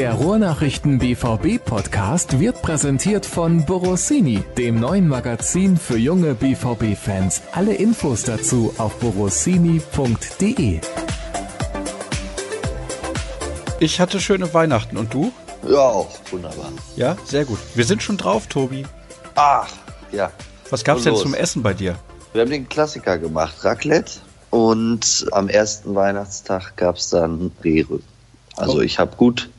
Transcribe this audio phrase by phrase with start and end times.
[0.00, 7.42] Der Ruhrnachrichten BVB Podcast wird präsentiert von Borossini, dem neuen Magazin für junge BVB Fans.
[7.52, 10.80] Alle Infos dazu auf borossini.de.
[13.78, 15.32] Ich hatte schöne Weihnachten und du?
[15.68, 16.08] Ja, auch.
[16.30, 16.72] Wunderbar.
[16.96, 17.58] Ja, sehr gut.
[17.74, 18.86] Wir sind schon drauf, Tobi.
[19.34, 19.68] Ach,
[20.12, 20.30] ja.
[20.70, 21.94] Was gab's denn zum Essen bei dir?
[22.32, 24.12] Wir haben den Klassiker gemacht, Raclette.
[24.48, 28.00] Und am ersten Weihnachtstag gab's dann Rere.
[28.56, 28.80] Also Oh.
[28.80, 29.50] ich habe gut,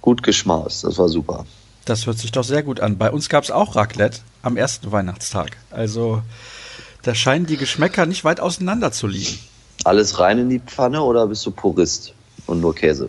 [0.00, 0.84] gut geschmaust.
[0.84, 1.46] Das war super.
[1.84, 2.98] Das hört sich doch sehr gut an.
[2.98, 5.56] Bei uns gab's auch Raclette am ersten Weihnachtstag.
[5.70, 6.22] Also
[7.02, 9.38] da scheinen die Geschmäcker nicht weit auseinander zu liegen.
[9.84, 12.12] Alles rein in die Pfanne oder bist du Purist
[12.46, 13.08] und nur Käse?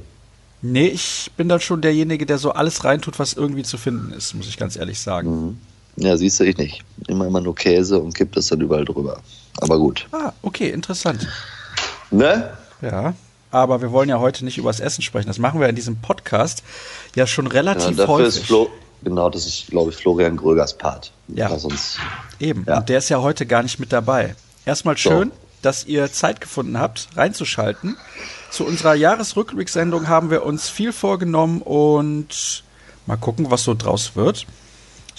[0.62, 4.34] Nee, ich bin dann schon derjenige, der so alles reintut, was irgendwie zu finden ist,
[4.36, 5.60] muss ich ganz ehrlich sagen.
[5.98, 6.84] Ja, siehst du, ich nicht.
[7.08, 9.22] Immer immer nur Käse und kippt das dann überall drüber.
[9.60, 10.08] Aber gut.
[10.12, 11.28] Ah, okay, interessant.
[12.12, 12.52] Ne?
[12.82, 13.14] Ja.
[13.52, 15.28] Aber wir wollen ja heute nicht übers Essen sprechen.
[15.28, 16.64] Das machen wir in diesem Podcast
[17.16, 18.46] ja schon Ja, relativ ist häufig.
[18.46, 18.70] Flo,
[19.04, 21.12] genau, das ist, glaube ich, Florian Grögers Part.
[21.28, 21.50] Ja.
[21.50, 21.98] Uns,
[22.40, 22.66] Eben.
[22.68, 22.78] Ja.
[22.78, 24.36] Und der ist ja heute gar nicht mit dabei.
[24.66, 25.10] Erstmal So.
[25.10, 27.98] schön, dass ihr Zeit gefunden habt, reinzuschalten.
[28.50, 32.64] Zu unserer Jahresrückblicksendung haben wir uns viel vorgenommen und
[33.06, 34.46] mal gucken, was so draus wird.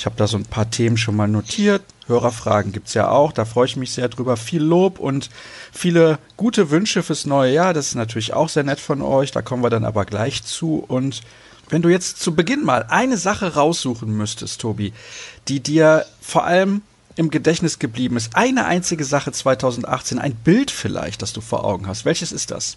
[0.02, 1.80] Ich habe da so ein paar Themen schon mal notiert.
[2.08, 3.30] Hörerfragen gibt's ja auch.
[3.30, 4.36] Da freue ich mich sehr drüber.
[4.36, 5.30] Viel Lob und
[5.70, 7.72] viele gute Wünsche fürs neue Jahr.
[7.72, 9.30] Das ist natürlich auch sehr nett von euch.
[9.30, 10.84] Da kommen wir dann aber gleich zu.
[10.88, 11.20] Und
[11.68, 14.92] wenn du jetzt zu Beginn mal eine Sache raussuchen müsstest, Tobi,
[15.46, 16.82] die dir vor allem
[17.14, 21.86] im Gedächtnis geblieben ist, eine einzige Sache 2018, ein Bild vielleicht, das du vor Augen
[21.86, 22.04] hast.
[22.04, 22.76] Welches ist das?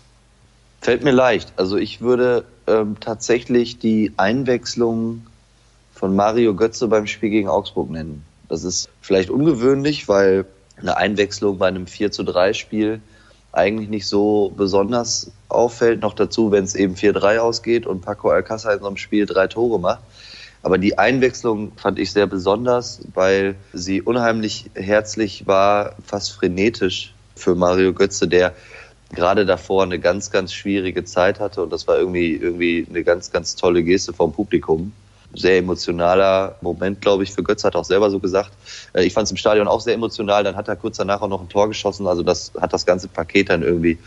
[0.80, 1.54] Fällt mir leicht.
[1.56, 5.26] Also ich würde ähm, tatsächlich die Einwechslung
[6.06, 8.24] von Mario Götze beim Spiel gegen Augsburg nennen.
[8.48, 10.46] Das ist vielleicht ungewöhnlich, weil
[10.78, 13.02] eine Einwechslung bei einem 4 zu 3 Spiel
[13.52, 16.02] eigentlich nicht so besonders auffällt.
[16.02, 19.48] Noch dazu, wenn es eben 4-3 ausgeht und Paco Alcázar in so einem Spiel drei
[19.48, 20.02] Tore macht.
[20.62, 27.56] Aber die Einwechslung fand ich sehr besonders, weil sie unheimlich herzlich war, fast frenetisch für
[27.56, 28.54] Mario Götze, der
[29.16, 31.64] gerade davor eine ganz, ganz schwierige Zeit hatte.
[31.64, 34.92] Und das war irgendwie, irgendwie eine ganz, ganz tolle Geste vom Publikum.
[35.36, 38.52] Sehr emotionaler Moment, glaube ich, für Götze, hat er auch selber so gesagt.
[38.94, 40.44] Äh, Ich fand es im Stadion auch sehr emotional.
[40.44, 42.08] Dann hat er kurz danach auch noch ein Tor geschossen.
[42.08, 43.98] Also das hat das ganze Paket dann irgendwie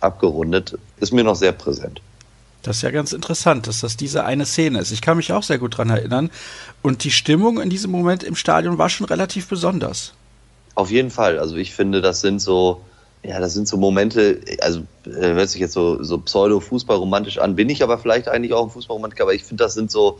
[0.00, 0.78] abgerundet.
[1.00, 2.00] Ist mir noch sehr präsent.
[2.62, 4.90] Das ist ja ganz interessant, dass das diese eine Szene ist.
[4.90, 6.30] Ich kann mich auch sehr gut dran erinnern.
[6.82, 10.14] Und die Stimmung in diesem Moment im Stadion war schon relativ besonders.
[10.74, 11.38] Auf jeden Fall.
[11.38, 12.80] Also ich finde, das sind so,
[13.22, 17.70] ja, das sind so Momente, also äh, hört sich jetzt so, so pseudo-fußballromantisch an, bin
[17.70, 20.18] ich aber vielleicht eigentlich auch ein Fußballromantiker, aber ich finde, das sind so,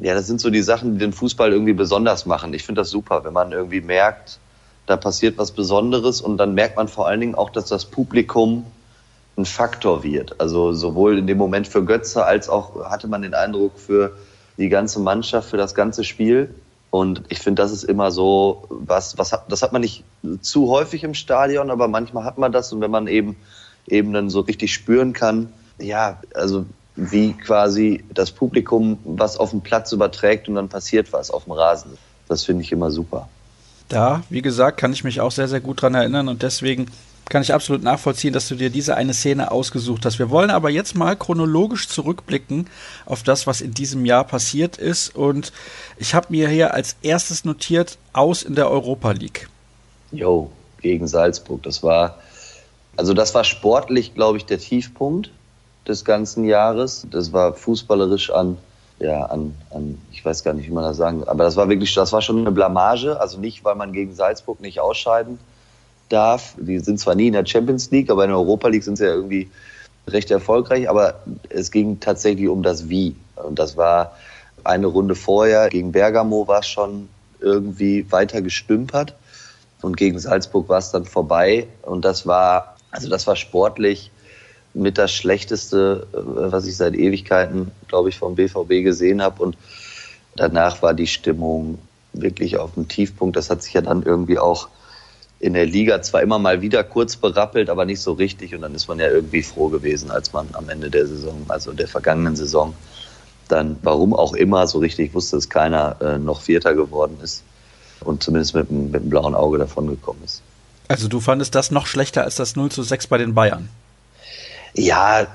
[0.00, 2.54] ja, das sind so die Sachen, die den Fußball irgendwie besonders machen.
[2.54, 4.38] Ich finde das super, wenn man irgendwie merkt,
[4.86, 8.64] da passiert was Besonderes und dann merkt man vor allen Dingen auch, dass das Publikum
[9.36, 10.40] ein Faktor wird.
[10.40, 14.16] Also sowohl in dem Moment für Götze als auch hatte man den Eindruck für
[14.56, 16.54] die ganze Mannschaft, für das ganze Spiel.
[16.90, 20.04] Und ich finde, das ist immer so, was, was hat, das hat man nicht
[20.40, 23.36] zu häufig im Stadion, aber manchmal hat man das und wenn man eben,
[23.86, 26.64] eben dann so richtig spüren kann, ja, also
[26.98, 31.52] wie quasi das Publikum was auf dem Platz überträgt und dann passiert was auf dem
[31.52, 31.92] Rasen.
[32.26, 33.28] Das finde ich immer super.
[33.88, 36.88] Da, wie gesagt, kann ich mich auch sehr, sehr gut dran erinnern und deswegen
[37.28, 40.18] kann ich absolut nachvollziehen, dass du dir diese eine Szene ausgesucht hast.
[40.18, 42.66] Wir wollen aber jetzt mal chronologisch zurückblicken
[43.06, 45.14] auf das, was in diesem Jahr passiert ist.
[45.14, 45.52] Und
[45.98, 49.48] ich habe mir hier als erstes notiert, aus in der Europa League.
[50.10, 51.62] Jo, gegen Salzburg.
[51.62, 52.18] Das war,
[52.96, 55.30] also das war sportlich, glaube ich, der Tiefpunkt
[55.88, 57.06] des ganzen Jahres.
[57.10, 58.58] Das war fußballerisch an,
[58.98, 61.94] ja, an, an, ich weiß gar nicht, wie man das sagen, aber das war wirklich,
[61.94, 63.20] das war schon eine Blamage.
[63.20, 65.38] Also nicht, weil man gegen Salzburg nicht ausscheiden
[66.08, 66.54] darf.
[66.58, 69.04] Die sind zwar nie in der Champions League, aber in der Europa League sind sie
[69.04, 69.50] ja irgendwie
[70.06, 70.88] recht erfolgreich.
[70.88, 73.16] Aber es ging tatsächlich um das Wie.
[73.36, 74.12] Und das war
[74.64, 75.68] eine Runde vorher.
[75.68, 77.08] Gegen Bergamo war es schon
[77.40, 79.14] irgendwie weiter gestümpert.
[79.80, 81.68] Und gegen Salzburg war es dann vorbei.
[81.82, 84.10] Und das war, also das war sportlich
[84.78, 86.18] mit das Schlechteste, äh,
[86.52, 89.42] was ich seit Ewigkeiten, glaube ich, vom BVB gesehen habe.
[89.42, 89.56] Und
[90.36, 91.78] danach war die Stimmung
[92.12, 93.36] wirklich auf dem Tiefpunkt.
[93.36, 94.68] Das hat sich ja dann irgendwie auch
[95.40, 98.54] in der Liga zwar immer mal wieder kurz berappelt, aber nicht so richtig.
[98.54, 101.72] Und dann ist man ja irgendwie froh gewesen, als man am Ende der Saison, also
[101.72, 102.74] der vergangenen Saison,
[103.48, 107.42] dann, warum auch immer, so richtig wusste es keiner, äh, noch Vierter geworden ist
[108.00, 110.42] und zumindest mit, mit einem blauen Auge davon gekommen ist.
[110.88, 113.68] Also du fandest das noch schlechter als das 0 zu 6 bei den Bayern.
[114.74, 115.26] Ja,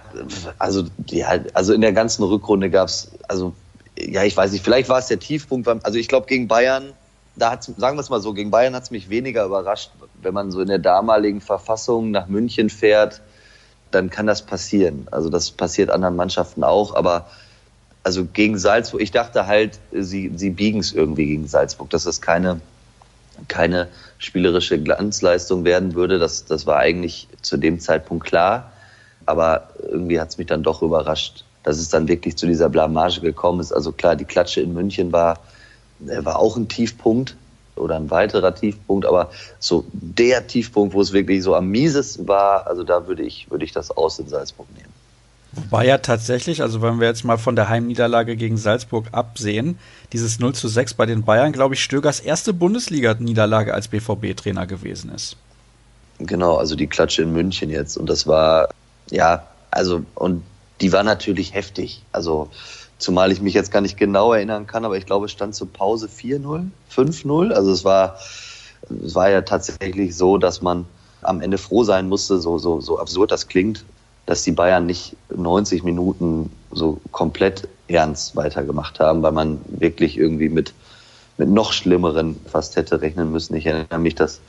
[0.59, 3.53] also, ja, also in der ganzen Rückrunde gab es, also,
[3.97, 6.94] ja, ich weiß nicht, vielleicht war es der Tiefpunkt, also ich glaube gegen Bayern,
[7.35, 9.91] da hat sagen wir es mal so, gegen Bayern hat es mich weniger überrascht,
[10.21, 13.21] wenn man so in der damaligen Verfassung nach München fährt,
[13.91, 15.07] dann kann das passieren.
[15.12, 17.27] Also das passiert anderen Mannschaften auch, aber
[18.03, 22.21] also gegen Salzburg, ich dachte halt, sie, sie biegen es irgendwie gegen Salzburg, dass das
[22.21, 22.59] keine,
[23.47, 23.88] keine
[24.18, 26.19] spielerische Glanzleistung werden würde.
[26.19, 28.72] Das, das war eigentlich zu dem Zeitpunkt klar.
[29.25, 33.21] Aber irgendwie hat es mich dann doch überrascht, dass es dann wirklich zu dieser Blamage
[33.21, 33.71] gekommen ist.
[33.71, 35.39] Also klar, die Klatsche in München war,
[36.07, 37.35] äh, war auch ein Tiefpunkt
[37.75, 42.67] oder ein weiterer Tiefpunkt, aber so der Tiefpunkt, wo es wirklich so am miesesten war,
[42.67, 44.93] also da würde ich, würde ich das aus in Salzburg nehmen.
[45.55, 49.77] Wobei ja tatsächlich, also wenn wir jetzt mal von der Heimniederlage gegen Salzburg absehen,
[50.11, 55.11] dieses 0 zu 6 bei den Bayern, glaube ich, Stögers erste Bundesliga-Niederlage als BVB-Trainer gewesen
[55.13, 55.37] ist.
[56.17, 57.97] Genau, also die Klatsche in München jetzt.
[57.97, 58.69] Und das war,
[59.09, 60.44] ja, also, und
[60.81, 62.03] die war natürlich heftig.
[62.11, 62.50] Also,
[62.97, 65.71] zumal ich mich jetzt gar nicht genau erinnern kann, aber ich glaube, es stand zur
[65.71, 67.51] Pause 4-0, 5-0.
[67.51, 68.17] Also, es war,
[69.03, 70.85] es war ja tatsächlich so, dass man
[71.21, 73.85] am Ende froh sein musste, so, so, so absurd das klingt,
[74.25, 80.49] dass die Bayern nicht 90 Minuten so komplett ernst weitergemacht haben, weil man wirklich irgendwie
[80.49, 80.73] mit,
[81.38, 83.56] mit noch schlimmeren fast hätte rechnen müssen.
[83.56, 84.39] Ich erinnere mich, dass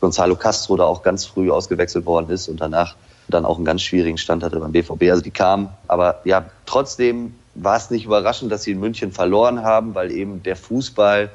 [0.00, 2.96] Gonzalo Castro da auch ganz früh ausgewechselt worden ist und danach
[3.30, 5.04] dann auch einen ganz schwierigen Stand hatte beim BVB.
[5.10, 9.62] Also die kamen, aber ja, trotzdem war es nicht überraschend, dass sie in München verloren
[9.62, 11.30] haben, weil eben der Fußball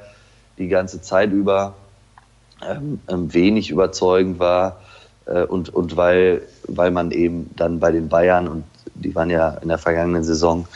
[0.57, 1.75] die ganze Zeit über
[2.67, 4.79] ähm, ähm wenig überzeugend war
[5.25, 8.63] äh, und, und weil, weil man eben dann bei den Bayern und
[8.93, 10.67] die waren ja in der vergangenen Saison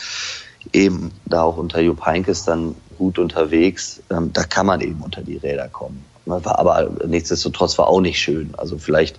[0.74, 5.22] eben da auch unter Jupp Heinkes dann gut unterwegs, ähm, da kann man eben unter
[5.22, 6.06] die Räder kommen.
[6.26, 8.54] War aber nichtsdestotrotz war auch nicht schön.
[8.58, 9.18] Also vielleicht,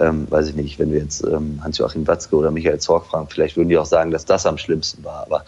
[0.00, 3.56] ähm, weiß ich nicht, wenn wir jetzt ähm, Hans-Joachim Watzke oder Michael Zorg fragen, vielleicht
[3.56, 5.22] würden die auch sagen, dass das am schlimmsten war.
[5.22, 5.44] Aber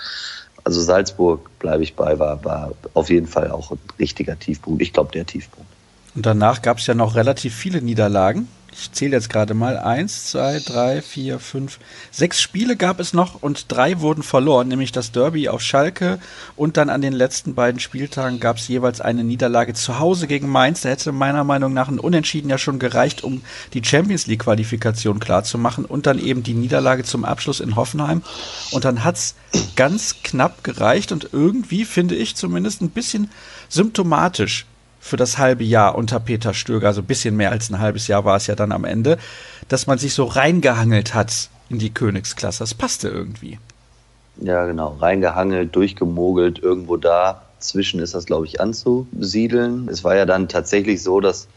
[0.64, 4.82] also Salzburg, bleibe ich bei, war, war auf jeden Fall auch ein richtiger Tiefpunkt.
[4.82, 5.68] Ich glaube, der Tiefpunkt.
[6.14, 10.30] Und danach gab es ja noch relativ viele Niederlagen ich zähle jetzt gerade mal, eins,
[10.30, 11.78] zwei, drei, vier, fünf,
[12.10, 16.18] sechs Spiele gab es noch und drei wurden verloren, nämlich das Derby auf Schalke
[16.56, 20.48] und dann an den letzten beiden Spieltagen gab es jeweils eine Niederlage zu Hause gegen
[20.48, 20.80] Mainz.
[20.80, 23.42] Da hätte meiner Meinung nach ein Unentschieden ja schon gereicht, um
[23.72, 28.22] die Champions League Qualifikation klarzumachen und dann eben die Niederlage zum Abschluss in Hoffenheim.
[28.72, 29.36] Und dann hat's
[29.76, 33.30] ganz knapp gereicht und irgendwie finde ich zumindest ein bisschen
[33.68, 34.66] symptomatisch
[35.04, 38.24] für das halbe Jahr unter Peter Stöger, also ein bisschen mehr als ein halbes Jahr
[38.24, 39.18] war es ja dann am Ende,
[39.68, 42.60] dass man sich so reingehangelt hat in die Königsklasse.
[42.60, 43.58] Das passte irgendwie.
[44.40, 44.96] Ja, genau.
[44.98, 47.42] Reingehangelt, durchgemogelt, irgendwo da.
[47.58, 49.88] Zwischen ist das, glaube ich, anzusiedeln.
[49.90, 51.48] Es war ja dann tatsächlich so, dass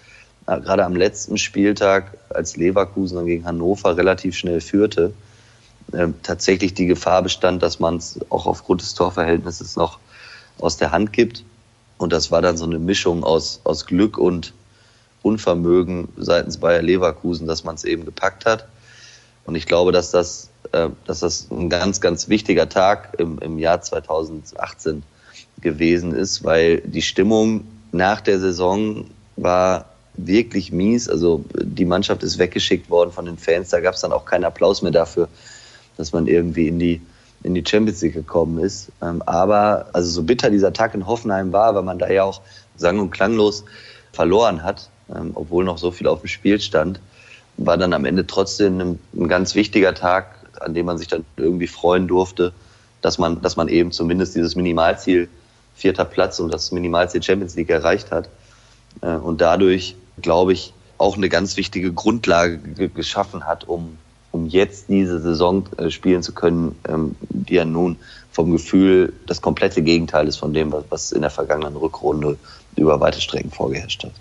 [0.45, 5.13] gerade am letzten Spieltag, als Leverkusen dann gegen Hannover relativ schnell führte,
[5.93, 9.99] äh, tatsächlich die Gefahr bestand, dass man es auch aufgrund des Torverhältnisses noch
[10.59, 11.45] aus der Hand gibt.
[11.97, 14.53] Und das war dann so eine Mischung aus, aus Glück und
[15.23, 18.67] Unvermögen seitens Bayer Leverkusen, dass man es eben gepackt hat.
[19.45, 23.57] Und ich glaube, dass das, äh, dass das ein ganz, ganz wichtiger Tag im, im
[23.57, 25.03] Jahr 2018
[25.61, 29.05] gewesen ist, weil die Stimmung nach der Saison
[29.35, 29.85] war
[30.15, 31.09] wirklich mies.
[31.09, 33.69] Also die Mannschaft ist weggeschickt worden von den Fans.
[33.69, 35.29] Da gab es dann auch keinen Applaus mehr dafür,
[35.95, 37.01] dass man irgendwie in die
[37.43, 38.91] in die Champions League gekommen ist.
[39.01, 42.41] Ähm, aber also so bitter dieser Tag in Hoffenheim war, weil man da ja auch
[42.75, 43.63] sang- und klanglos
[44.11, 46.99] verloren hat, ähm, obwohl noch so viel auf dem Spiel stand,
[47.57, 50.27] war dann am Ende trotzdem ein, ganz wichtiger Tag,
[50.59, 52.53] an dem man sich dann irgendwie freuen durfte,
[53.01, 55.29] dass man, dass man eben zumindest dieses Minimalziel
[55.75, 58.29] vierter Platz und das Minimalziel Champions League erreicht hat.
[59.01, 62.57] Äh, und dadurch, glaube ich, auch eine ganz wichtige Grundlage
[62.89, 63.97] geschaffen hat, um
[64.37, 67.97] um jetzt diese Saison äh, spielen zu können, ähm, die ja nun
[68.31, 72.37] vom Gefühl das komplette Gegenteil ist von dem, was in der vergangenen Rückrunde
[72.75, 74.11] über weite Strecken vorgeherrscht hat.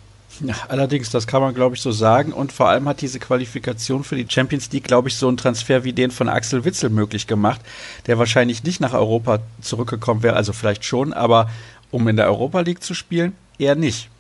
[0.41, 2.33] Ja, allerdings, das kann man, glaube ich, so sagen.
[2.33, 5.85] Und vor allem hat diese Qualifikation für die Champions League, glaube ich, so einen Transfer
[5.85, 7.61] wie den von Axel Witzel möglich gemacht,
[8.07, 11.49] der wahrscheinlich nicht nach Europa zurückgekommen wäre, also vielleicht schon, aber
[11.91, 14.11] um in der Europa League zu spielen, eher nicht.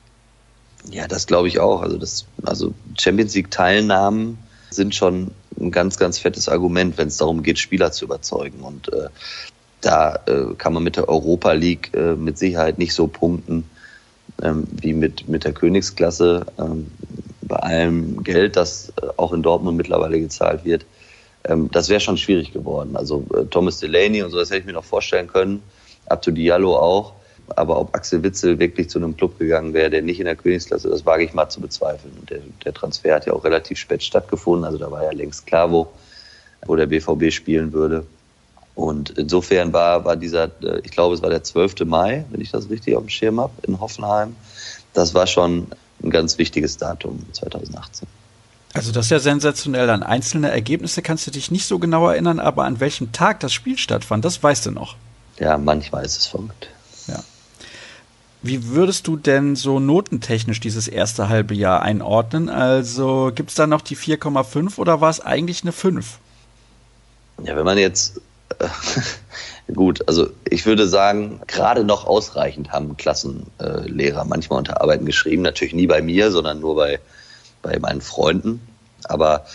[0.90, 1.82] Ja, das glaube ich auch.
[1.82, 4.38] Also, das, also Champions League-Teilnahmen
[4.70, 8.60] sind schon ein ganz, ganz fettes Argument, wenn es darum geht, Spieler zu überzeugen.
[8.60, 9.08] Und äh,
[9.80, 13.64] da äh, kann man mit der Europa League äh, mit Sicherheit nicht so punkten
[14.42, 16.46] ähm, wie mit, mit der Königsklasse.
[16.58, 16.88] Ähm,
[17.42, 20.84] bei allem Geld, das äh, auch in Dortmund mittlerweile gezahlt wird.
[21.44, 22.96] Ähm, das wäre schon schwierig geworden.
[22.96, 25.62] Also äh, Thomas Delaney und so, das hätte ich mir noch vorstellen können.
[26.06, 27.14] Abdu Diallo auch.
[27.54, 30.88] Aber ob Axel Witzel wirklich zu einem Club gegangen wäre, der nicht in der Königsklasse,
[30.88, 32.12] das wage ich mal zu bezweifeln.
[32.18, 34.64] Und der, der Transfer hat ja auch relativ spät stattgefunden.
[34.64, 35.88] Also da war ja längst klar, wo,
[36.66, 38.04] wo der BVB spielen würde.
[38.74, 41.86] Und insofern war, war dieser, äh, ich glaube, es war der 12.
[41.86, 44.36] Mai, wenn ich das richtig auf dem Schirm habe, in Hoffenheim.
[44.92, 45.68] Das war schon
[46.02, 48.06] ein ganz wichtiges Datum 2018.
[48.74, 49.88] Also das ist ja sensationell.
[49.88, 53.54] An einzelne Ergebnisse kannst du dich nicht so genau erinnern, aber an welchem Tag das
[53.54, 54.96] Spiel stattfand, das weißt du noch.
[55.38, 56.68] Ja, manchmal ist es verrückt.
[58.42, 62.48] Wie würdest du denn so notentechnisch dieses erste halbe Jahr einordnen?
[62.48, 66.18] Also gibt es da noch die 4,5 oder war es eigentlich eine 5?
[67.42, 68.20] Ja, wenn man jetzt
[68.58, 68.68] äh,
[69.72, 75.42] gut, also ich würde sagen, gerade noch ausreichend haben Klassenlehrer äh, manchmal unter Arbeiten geschrieben.
[75.42, 77.00] Natürlich nie bei mir, sondern nur bei,
[77.62, 78.60] bei meinen Freunden.
[79.04, 79.46] Aber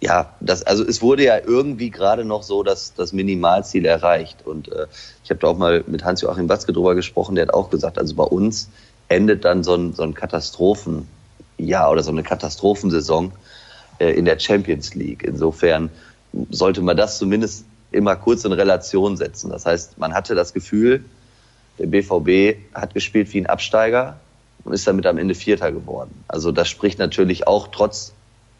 [0.00, 4.46] ja, das, also es wurde ja irgendwie gerade noch so dass das Minimalziel erreicht.
[4.46, 4.86] Und äh,
[5.22, 8.14] ich habe da auch mal mit Hans-Joachim Watzke drüber gesprochen, der hat auch gesagt, also
[8.14, 8.68] bei uns
[9.08, 13.32] endet dann so ein, so ein Katastrophenjahr oder so eine Katastrophensaison
[13.98, 15.22] äh, in der Champions League.
[15.22, 15.90] Insofern
[16.50, 19.50] sollte man das zumindest immer kurz in Relation setzen.
[19.50, 21.04] Das heißt, man hatte das Gefühl,
[21.78, 24.18] der BVB hat gespielt wie ein Absteiger
[24.64, 26.24] und ist damit am Ende Vierter geworden.
[26.28, 28.12] Also das spricht natürlich auch trotz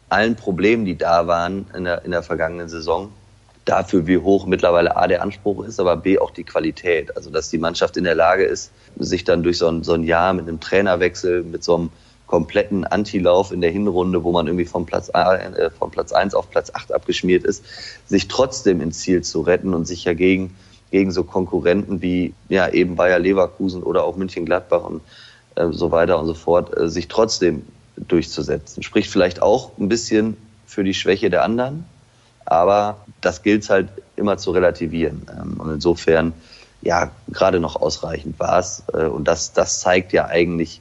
[0.09, 3.11] allen Problemen, die da waren in der, in der vergangenen Saison,
[3.65, 7.17] dafür, wie hoch mittlerweile A der Anspruch ist, aber B auch die Qualität.
[7.17, 10.05] Also dass die Mannschaft in der Lage ist, sich dann durch so ein, so ein
[10.05, 11.91] Jahr mit einem Trainerwechsel, mit so einem
[12.27, 16.51] kompletten Antilauf in der Hinrunde, wo man irgendwie vom Platz, äh, vom Platz 1 auf
[16.51, 17.65] Platz 8 abgeschmiert ist,
[18.07, 20.57] sich trotzdem ins Ziel zu retten und sich ja gegen,
[20.91, 25.03] gegen so Konkurrenten wie ja eben Bayer Leverkusen oder auch München Gladbach und
[25.57, 28.83] äh, so weiter und so fort, äh, sich trotzdem durchzusetzen.
[28.83, 30.37] Spricht vielleicht auch ein bisschen
[30.67, 31.85] für die Schwäche der anderen,
[32.45, 35.27] aber das gilt halt immer zu relativieren.
[35.31, 36.33] Ähm, und insofern,
[36.83, 38.83] ja, gerade noch ausreichend war es.
[38.93, 40.81] Äh, und das, das zeigt ja eigentlich,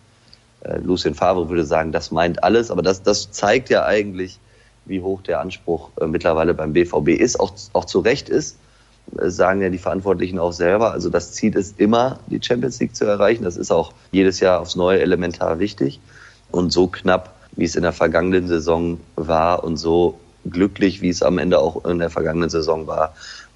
[0.62, 4.39] äh, Lucien Favre würde sagen, das meint alles, aber das, das zeigt ja eigentlich,
[4.86, 8.58] wie hoch der Anspruch äh, mittlerweile beim BVB ist, auch, auch zu Recht ist.
[9.15, 10.93] Sagen ja die Verantwortlichen auch selber.
[10.93, 13.43] Also das Ziel ist immer, die Champions League zu erreichen.
[13.43, 16.00] Das ist auch jedes Jahr aufs Neue elementar wichtig
[16.53, 21.24] und so knapp, wie es in der vergangenen Saison war und so glücklich, wie es
[21.24, 23.15] am Ende auch in der vergangenen Saison war,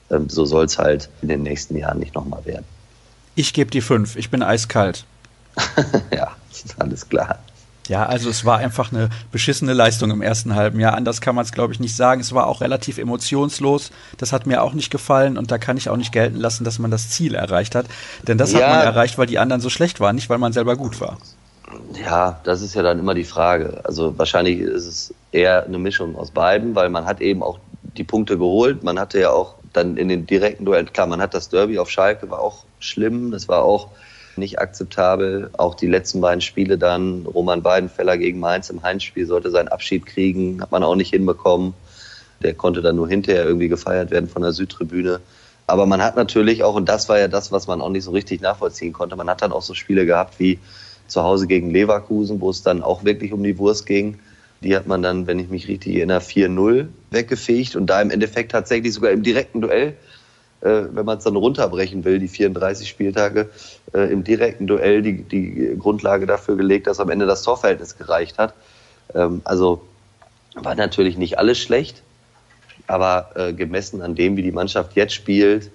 [0.09, 2.65] ähm, so soll es halt in den nächsten Jahren nicht nochmal werden.
[3.35, 4.15] Ich gebe die fünf.
[4.15, 5.05] Ich bin eiskalt.
[6.11, 6.31] ja,
[6.79, 7.39] alles klar.
[7.87, 10.95] Ja, also es war einfach eine beschissene Leistung im ersten halben Jahr.
[10.95, 12.19] Anders kann man es, glaube ich, nicht sagen.
[12.19, 13.91] Es war auch relativ emotionslos.
[14.17, 16.79] Das hat mir auch nicht gefallen und da kann ich auch nicht gelten lassen, dass
[16.79, 17.85] man das Ziel erreicht hat.
[18.27, 18.59] Denn das ja.
[18.59, 21.17] hat man erreicht, weil die anderen so schlecht waren, nicht weil man selber gut war.
[22.05, 23.81] Ja, das ist ja dann immer die Frage.
[23.83, 27.59] Also wahrscheinlich ist es eher eine Mischung aus beiden, weil man hat eben auch
[27.97, 28.83] die Punkte geholt.
[28.83, 31.89] Man hatte ja auch dann in den direkten Duellen, klar, man hat das Derby auf
[31.89, 33.89] Schalke, war auch schlimm, das war auch
[34.37, 35.49] nicht akzeptabel.
[35.57, 40.05] Auch die letzten beiden Spiele dann, Roman Weidenfeller gegen Mainz im Heimspiel sollte seinen Abschied
[40.05, 41.73] kriegen, hat man auch nicht hinbekommen.
[42.43, 45.19] Der konnte dann nur hinterher irgendwie gefeiert werden von der Südtribüne.
[45.65, 48.11] Aber man hat natürlich auch, und das war ja das, was man auch nicht so
[48.11, 50.59] richtig nachvollziehen konnte, man hat dann auch so Spiele gehabt wie
[51.07, 54.19] zu Hause gegen Leverkusen, wo es dann auch wirklich um die Wurst ging.
[54.61, 58.51] Die hat man dann, wenn ich mich richtig erinnere, 4-0 weggefegt und da im Endeffekt
[58.51, 59.93] tatsächlich sogar im direkten Duell,
[60.61, 63.49] äh, wenn man es dann runterbrechen will, die 34 Spieltage,
[63.93, 68.39] äh, im direkten Duell die, die Grundlage dafür gelegt, dass am Ende das Torverhältnis gereicht
[68.39, 68.53] hat.
[69.13, 69.83] Ähm, also
[70.55, 72.01] war natürlich nicht alles schlecht,
[72.87, 75.69] aber äh, gemessen an dem, wie die Mannschaft jetzt spielt,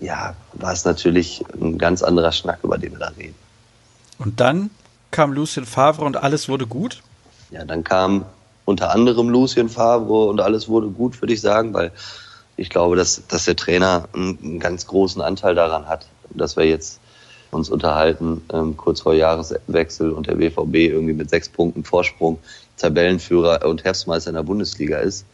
[0.00, 3.41] ja, war es natürlich ein ganz anderer Schnack, über den wir da reden.
[4.22, 4.70] Und dann
[5.10, 7.02] kam Lucien Favre und alles wurde gut?
[7.50, 8.24] Ja, dann kam
[8.64, 11.90] unter anderem Lucien Favre und alles wurde gut, würde ich sagen, weil
[12.56, 17.00] ich glaube, dass, dass der Trainer einen, ganz großen Anteil daran hat, dass wir jetzt
[17.50, 22.38] uns unterhalten, ähm, kurz vor Jahreswechsel und der BVB irgendwie mit sechs Punkten Vorsprung
[22.76, 25.26] Tabellenführer und Herbstmeister in der Bundesliga ist.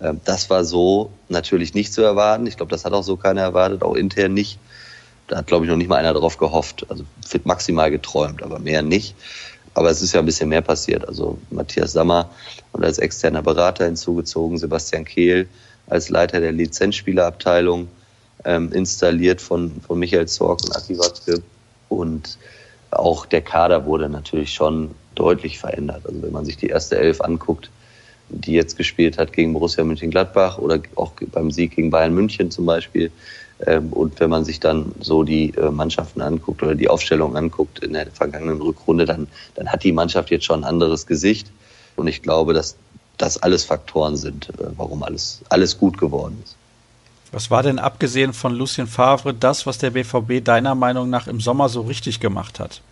[0.00, 2.46] Ähm, das war so natürlich nicht zu erwarten.
[2.46, 4.58] Ich glaube, das hat auch so keiner erwartet, auch intern nicht.
[5.28, 6.86] Da hat, glaube ich, noch nicht mal einer drauf gehofft.
[6.88, 9.14] Also wird maximal geträumt, aber mehr nicht.
[9.74, 11.06] Aber es ist ja ein bisschen mehr passiert.
[11.06, 12.30] Also Matthias Sammer
[12.72, 15.48] und als externer Berater hinzugezogen, Sebastian Kehl
[15.88, 17.88] als Leiter der Lizenzspielerabteilung,
[18.44, 21.42] ähm, installiert von, von Michael Zorg und Aki Watzke.
[21.88, 22.38] Und
[22.90, 26.02] auch der Kader wurde natürlich schon deutlich verändert.
[26.06, 27.70] Also wenn man sich die erste Elf anguckt,
[28.28, 32.66] die jetzt gespielt hat gegen Borussia Mönchengladbach oder auch beim Sieg gegen Bayern München zum
[32.66, 33.10] Beispiel,
[33.58, 37.94] und wenn man sich dann so die äh, Mannschaften anguckt oder die Aufstellung anguckt in
[37.94, 41.50] der vergangenen Rückrunde, dann, dann hat die Mannschaft jetzt schon ein anderes Gesicht.
[41.96, 42.76] Und ich glaube, dass
[43.16, 46.56] das alles Faktoren sind, äh, warum alles, alles gut geworden ist.
[47.32, 51.40] Was war denn abgesehen von Lucien Favre das, was der BVB deiner Meinung nach im
[51.40, 52.82] Sommer so richtig gemacht hat?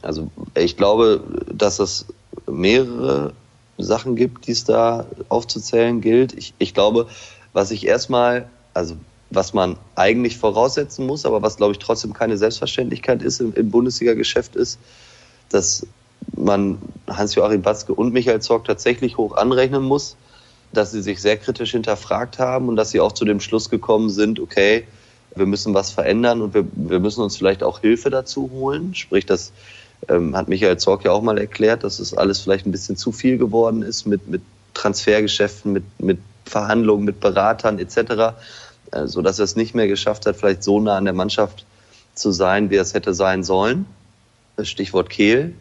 [0.00, 1.22] Also ich glaube,
[1.52, 2.06] dass es
[2.46, 3.32] mehrere
[3.78, 6.32] Sachen gibt, die es da aufzuzählen gilt.
[6.34, 7.08] Ich, ich glaube,
[7.52, 8.96] was ich erstmal, also
[9.34, 13.70] was man eigentlich voraussetzen muss, aber was, glaube ich, trotzdem keine Selbstverständlichkeit ist im, im
[13.70, 14.78] Bundesliga-Geschäft ist,
[15.48, 15.86] dass
[16.36, 20.16] man Hans-Joachim Batzke und Michael Zorg tatsächlich hoch anrechnen muss,
[20.72, 24.10] dass sie sich sehr kritisch hinterfragt haben und dass sie auch zu dem Schluss gekommen
[24.10, 24.84] sind, okay,
[25.34, 28.94] wir müssen was verändern und wir, wir müssen uns vielleicht auch Hilfe dazu holen.
[28.94, 29.52] Sprich, das
[30.08, 33.12] ähm, hat Michael Zorc ja auch mal erklärt, dass es alles vielleicht ein bisschen zu
[33.12, 34.42] viel geworden ist mit, mit
[34.74, 38.34] Transfergeschäften, mit, mit Verhandlungen, mit Beratern etc.,
[38.90, 41.64] so dass er es nicht mehr geschafft hat, vielleicht so nah an der Mannschaft
[42.14, 43.86] zu sein, wie es hätte sein sollen.
[44.62, 45.54] Stichwort Kehl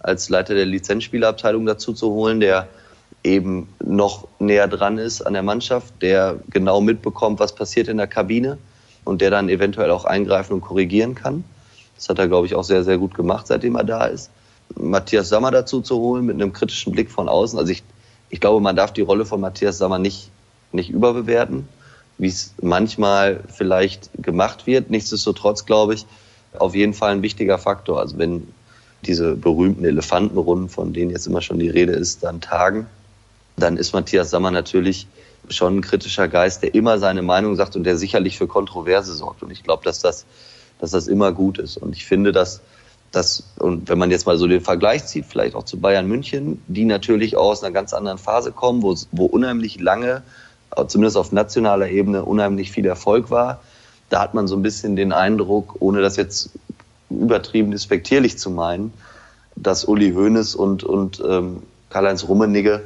[0.00, 2.68] als Leiter der Lizenzspielerabteilung dazu zu holen, der
[3.22, 8.06] eben noch näher dran ist an der Mannschaft, der genau mitbekommt, was passiert in der
[8.06, 8.58] Kabine
[9.04, 11.44] und der dann eventuell auch eingreifen und korrigieren kann.
[11.96, 14.30] Das hat er, glaube ich, auch sehr, sehr gut gemacht, seitdem er da ist.
[14.76, 17.58] Matthias Sammer dazu zu holen mit einem kritischen Blick von außen.
[17.58, 17.82] Also ich,
[18.28, 20.30] ich glaube, man darf die Rolle von Matthias Sammer nicht,
[20.72, 21.68] nicht überbewerten,
[22.18, 24.90] wie es manchmal vielleicht gemacht wird.
[24.90, 26.06] Nichtsdestotrotz, glaube ich,
[26.58, 28.00] auf jeden Fall ein wichtiger Faktor.
[28.00, 28.48] Also wenn
[29.04, 32.86] diese berühmten Elefantenrunden, von denen jetzt immer schon die Rede ist, dann tagen,
[33.56, 35.06] dann ist Matthias Sammer natürlich
[35.48, 39.42] schon ein kritischer Geist, der immer seine Meinung sagt und der sicherlich für Kontroverse sorgt.
[39.42, 40.24] Und ich glaube, dass das,
[40.78, 41.76] dass das immer gut ist.
[41.76, 42.60] Und ich finde, dass
[43.12, 46.62] das, und wenn man jetzt mal so den Vergleich zieht, vielleicht auch zu Bayern München,
[46.66, 50.22] die natürlich auch aus einer ganz anderen Phase kommen, wo, wo unheimlich lange,
[50.88, 53.60] zumindest auf nationaler Ebene, unheimlich viel Erfolg war.
[54.10, 56.50] Da hat man so ein bisschen den Eindruck, ohne das jetzt
[57.10, 58.92] übertrieben despektierlich zu meinen,
[59.56, 62.82] dass Uli Hoeneß und, und ähm, Karl-Heinz Rummenigge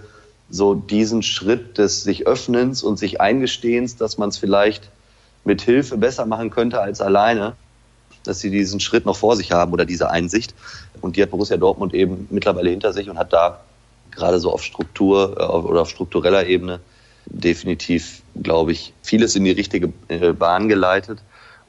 [0.51, 4.89] so diesen Schritt des sich Öffnens und sich Eingestehens, dass man es vielleicht
[5.45, 7.55] mit Hilfe besser machen könnte als alleine,
[8.25, 10.55] dass sie diesen Schritt noch vor sich haben oder diese Einsicht.
[11.01, 13.61] Und die hat Borussia Dortmund eben mittlerweile hinter sich und hat da
[14.11, 16.81] gerade so auf Struktur äh, oder auf struktureller Ebene
[17.31, 21.21] definitiv, glaube ich, vieles in die richtige äh, Bahn geleitet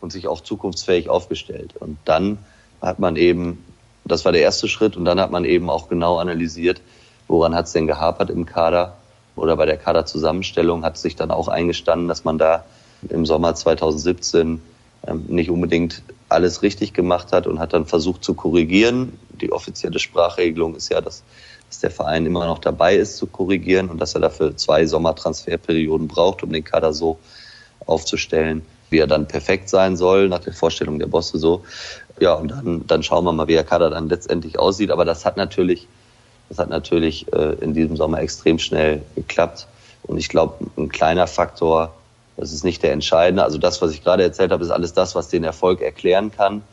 [0.01, 1.75] und sich auch zukunftsfähig aufgestellt.
[1.80, 2.39] Und dann
[2.82, 3.63] hat man eben,
[4.06, 6.82] das war der erste Schritt, und dann hat man eben auch genau analysiert,
[7.28, 8.98] woran hat es denn gehapert im Kader
[9.36, 12.66] oder bei der Kaderzusammenstellung hat sich dann auch eingestanden, dass man da
[13.07, 14.62] im Sommer 2017
[15.07, 19.18] ähm, nicht unbedingt alles richtig gemacht hat und hat dann versucht zu korrigieren.
[19.42, 21.24] Die offizielle Sprachregelung ist ja, dass,
[21.70, 26.08] dass der Verein immer noch dabei ist zu korrigieren und dass er dafür zwei Sommertransferperioden
[26.08, 27.20] braucht, um den Kader so
[27.86, 31.64] aufzustellen, wie er dann perfekt sein soll, nach der Vorstellung der Bosse so.
[32.20, 34.90] Ja, und dann, dann schauen wir mal, wie der Kader dann letztendlich aussieht.
[34.90, 35.88] Aber das hat natürlich,
[36.50, 39.68] das hat natürlich äh, in diesem Sommer extrem schnell geklappt.
[40.03, 41.94] Und ich glaube, ein kleiner Faktor,
[42.36, 43.44] das ist nicht der entscheidende.
[43.44, 46.64] Also das, was ich gerade erzählt habe, ist alles das, was den Erfolg erklären kann.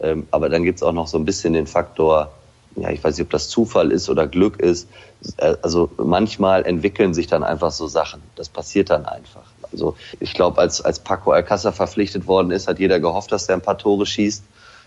[0.00, 2.32] Ähm, aber dann gibt's auch noch so ein bisschen den Faktor,
[2.80, 4.88] ja, ich weiß nicht, ob das Zufall ist oder Glück ist.
[5.36, 8.22] Äh, also manchmal entwickeln sich dann einfach so Sachen.
[8.36, 9.44] Das passiert dann einfach.
[9.72, 13.56] Also ich glaube, als, als Paco Alcázar verpflichtet worden ist, hat jeder gehofft, dass der
[13.56, 14.42] ein paar Tore schießt.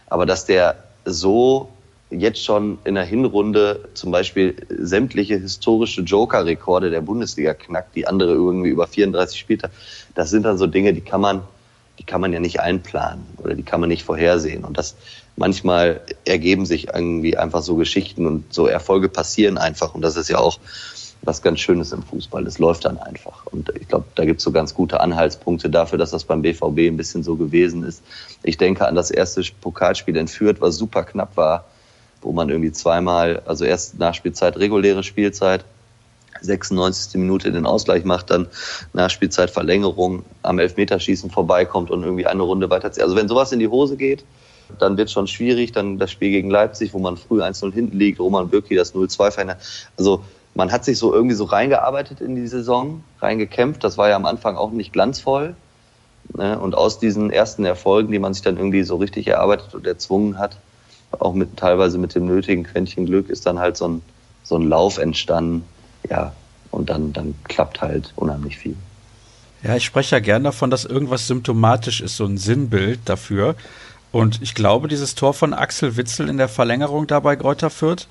[0.07, 0.75] Aber dass der
[1.05, 1.69] so
[2.09, 8.33] jetzt schon in der Hinrunde zum Beispiel sämtliche historische Joker-Rekorde der Bundesliga knackt, die andere
[8.33, 9.73] irgendwie über 34 Spieltage,
[10.15, 11.41] das sind dann so Dinge, die kann man,
[11.99, 14.63] die kann man ja nicht einplanen oder die kann man nicht vorhersehen.
[14.63, 14.95] Und das
[15.35, 19.95] manchmal ergeben sich irgendwie einfach so Geschichten und so Erfolge passieren einfach.
[19.95, 20.59] Und das ist ja auch
[21.23, 22.45] was ganz Schönes im Fußball.
[22.45, 23.45] Es läuft dann einfach.
[23.47, 26.79] Und ich glaube, da gibt es so ganz gute Anhaltspunkte dafür, dass das beim BVB
[26.79, 28.03] ein bisschen so gewesen ist.
[28.43, 31.65] Ich denke an das erste Pokalspiel in Fürth, was super knapp war,
[32.21, 35.63] wo man irgendwie zweimal, also erst Nachspielzeit, reguläre Spielzeit,
[36.41, 37.15] 96.
[37.15, 38.47] Minute den Ausgleich macht, dann
[38.91, 43.03] Nachspielzeit, Verlängerung, am Elfmeterschießen vorbeikommt und irgendwie eine Runde weiterzieht.
[43.03, 44.25] Also wenn sowas in die Hose geht,
[44.79, 45.71] dann wird schon schwierig.
[45.71, 49.31] Dann das Spiel gegen Leipzig, wo man früh 1-0 hinten liegt, Roman Bürki das 0-2
[49.31, 49.59] verändert.
[49.97, 50.23] Also
[50.55, 53.83] man hat sich so irgendwie so reingearbeitet in die Saison, reingekämpft.
[53.83, 55.55] Das war ja am Anfang auch nicht glanzvoll.
[56.35, 56.59] Ne?
[56.59, 60.37] Und aus diesen ersten Erfolgen, die man sich dann irgendwie so richtig erarbeitet und erzwungen
[60.37, 60.57] hat,
[61.11, 64.01] auch mit teilweise mit dem nötigen Quäntchen Glück, ist dann halt so ein,
[64.43, 65.63] so ein Lauf entstanden.
[66.09, 66.33] Ja,
[66.71, 68.75] und dann, dann klappt halt unheimlich viel.
[69.63, 73.55] Ja, ich spreche ja gern davon, dass irgendwas symptomatisch ist, so ein Sinnbild dafür.
[74.13, 78.07] Und ich glaube, dieses Tor von Axel Witzel in der Verlängerung dabei Kräuter Fürth,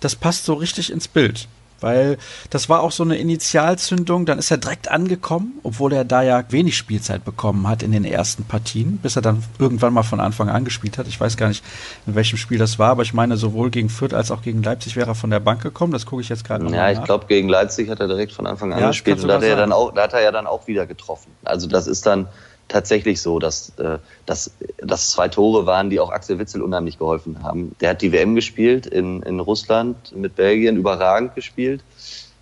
[0.00, 1.46] das passt so richtig ins Bild.
[1.82, 2.16] Weil
[2.48, 4.24] das war auch so eine Initialzündung.
[4.24, 8.06] Dann ist er direkt angekommen, obwohl er da ja wenig Spielzeit bekommen hat in den
[8.06, 11.06] ersten Partien, bis er dann irgendwann mal von Anfang an gespielt hat.
[11.06, 11.62] Ich weiß gar nicht,
[12.06, 14.96] in welchem Spiel das war, aber ich meine, sowohl gegen Fürth als auch gegen Leipzig
[14.96, 15.92] wäre er von der Bank gekommen.
[15.92, 18.46] Das gucke ich jetzt gerade mal Ja, ich glaube, gegen Leipzig hat er direkt von
[18.46, 20.46] Anfang an ja, gespielt und da hat, er dann auch, da hat er ja dann
[20.46, 21.32] auch wieder getroffen.
[21.44, 22.28] Also das ist dann
[22.72, 27.42] tatsächlich so, dass, äh, dass, dass zwei Tore waren, die auch Axel Witzel unheimlich geholfen
[27.42, 27.76] haben.
[27.80, 31.82] Der hat die WM gespielt in, in Russland mit Belgien, überragend gespielt,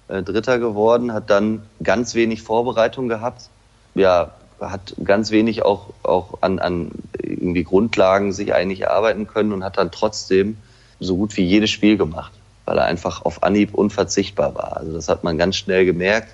[0.08, 3.50] äh, Dritter geworden, hat dann ganz wenig Vorbereitung gehabt,
[3.94, 9.64] ja, hat ganz wenig auch, auch an, an irgendwie Grundlagen sich eigentlich erarbeiten können und
[9.64, 10.56] hat dann trotzdem
[11.00, 12.32] so gut wie jedes Spiel gemacht,
[12.66, 14.76] weil er einfach auf Anhieb unverzichtbar war.
[14.76, 16.28] Also das hat man ganz schnell gemerkt.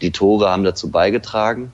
[0.00, 1.70] Die Tore haben dazu beigetragen.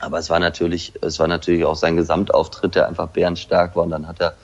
[0.00, 3.84] Aber es war natürlich, es war natürlich auch sein Gesamtauftritt, der einfach bärenstark war.
[3.84, 4.34] Und dann hat er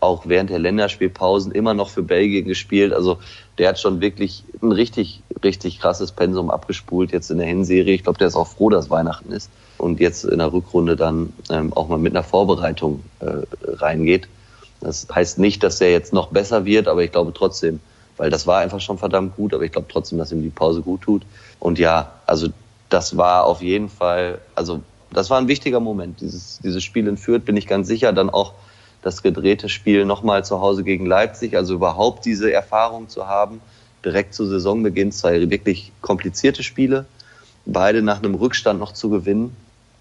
[0.00, 2.92] auch während der Länderspielpausen immer noch für Belgien gespielt.
[2.92, 3.18] Also
[3.58, 7.94] der hat schon wirklich ein richtig, richtig krasses Pensum abgespult jetzt in der Hinserie.
[7.94, 11.32] Ich glaube, der ist auch froh, dass Weihnachten ist und jetzt in der Rückrunde dann
[11.50, 14.28] ähm, auch mal mit einer Vorbereitung äh, reingeht.
[14.80, 17.80] Das heißt nicht, dass er jetzt noch besser wird, aber ich glaube trotzdem,
[18.16, 20.80] weil das war einfach schon verdammt gut, aber ich glaube trotzdem, dass ihm die Pause
[20.80, 21.22] gut tut.
[21.58, 22.48] Und ja, also
[22.88, 24.80] das war auf jeden Fall, also
[25.12, 26.20] das war ein wichtiger Moment.
[26.20, 28.12] Dieses, dieses Spiel in Fürth bin ich ganz sicher.
[28.12, 28.54] Dann auch
[29.02, 31.56] das gedrehte Spiel nochmal zu Hause gegen Leipzig.
[31.56, 33.60] Also überhaupt diese Erfahrung zu haben,
[34.04, 37.06] direkt zu Saisonbeginn zwei wirklich komplizierte Spiele,
[37.66, 39.56] beide nach einem Rückstand noch zu gewinnen.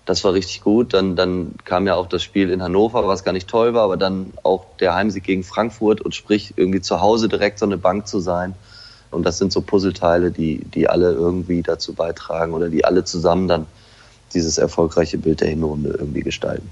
[0.05, 0.93] Das war richtig gut.
[0.93, 3.97] Dann, dann kam ja auch das Spiel in Hannover, was gar nicht toll war, aber
[3.97, 8.07] dann auch der Heimsieg gegen Frankfurt und sprich irgendwie zu Hause direkt so eine Bank
[8.07, 8.55] zu sein.
[9.11, 13.47] Und das sind so Puzzleteile, die, die alle irgendwie dazu beitragen oder die alle zusammen
[13.47, 13.65] dann
[14.33, 16.69] dieses erfolgreiche Bild der Hinrunde irgendwie gestalten.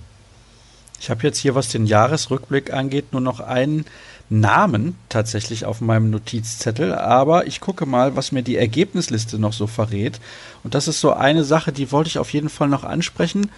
[0.99, 3.85] Ich habe jetzt hier, was den Jahresrückblick angeht, nur noch einen
[4.29, 9.67] Namen tatsächlich auf meinem Notizzettel, aber ich gucke mal, was mir die Ergebnisliste noch so
[9.67, 10.19] verrät.
[10.63, 13.51] Und das ist so eine Sache, die wollte ich auf jeden Fall noch ansprechen.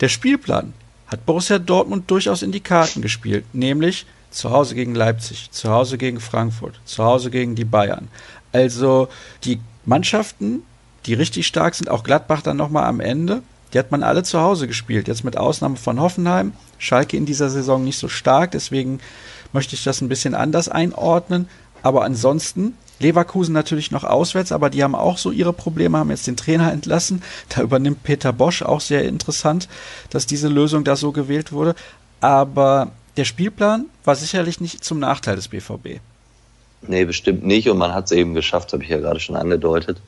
[0.00, 0.74] Der Spielplan
[1.06, 5.96] hat Borussia Dortmund durchaus in die Karten gespielt, nämlich zu Hause gegen Leipzig, zu Hause
[5.96, 8.08] gegen Frankfurt, zu Hause gegen die Bayern.
[8.52, 9.08] Also
[9.44, 10.62] die Mannschaften,
[11.06, 14.40] die richtig stark sind, auch Gladbach dann nochmal am Ende, die hat man alle zu
[14.40, 15.08] Hause gespielt.
[15.08, 16.52] Jetzt mit Ausnahme von Hoffenheim.
[16.78, 19.00] Schalke in dieser Saison nicht so stark, deswegen
[19.52, 21.48] möchte ich das ein bisschen anders einordnen.
[21.82, 26.26] Aber ansonsten, Leverkusen natürlich noch auswärts, aber die haben auch so ihre Probleme, haben jetzt
[26.26, 27.22] den Trainer entlassen.
[27.48, 29.68] Da übernimmt Peter Bosch auch sehr interessant,
[30.10, 31.74] dass diese Lösung da so gewählt wurde.
[32.20, 36.00] Aber der Spielplan war sicherlich nicht zum Nachteil des BVB.
[36.82, 37.68] Nee, bestimmt nicht.
[37.68, 40.00] Und man hat es eben geschafft, habe ich ja gerade schon angedeutet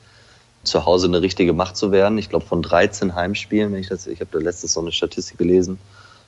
[0.63, 2.17] zu Hause eine richtige Macht zu werden.
[2.17, 5.37] Ich glaube, von 13 Heimspielen, wenn ich das, ich habe da letztes so eine Statistik
[5.37, 5.79] gelesen,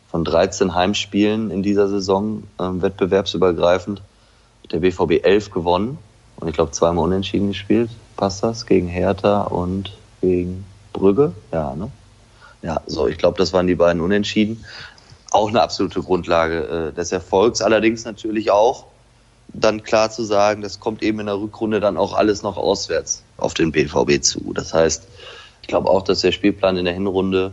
[0.10, 4.02] von 13 Heimspielen in dieser Saison ähm, wettbewerbsübergreifend,
[4.72, 5.98] der BVB 11 gewonnen
[6.38, 7.90] und ich glaube zweimal unentschieden gespielt.
[8.18, 8.66] Passt das?
[8.66, 11.34] Gegen Hertha und gegen Brügge?
[11.52, 11.92] Ja, ne?
[12.62, 14.66] Ja, so, ich glaube, das waren die beiden Unentschieden.
[15.32, 18.86] Auch eine absolute Grundlage äh, des Erfolgs, allerdings natürlich auch
[19.54, 23.24] dann klar zu sagen, das kommt eben in der Rückrunde dann auch alles noch auswärts
[23.38, 24.54] auf den BVB zu.
[24.54, 25.08] Das heißt,
[25.62, 27.52] ich glaube auch, dass der Spielplan in der Hinrunde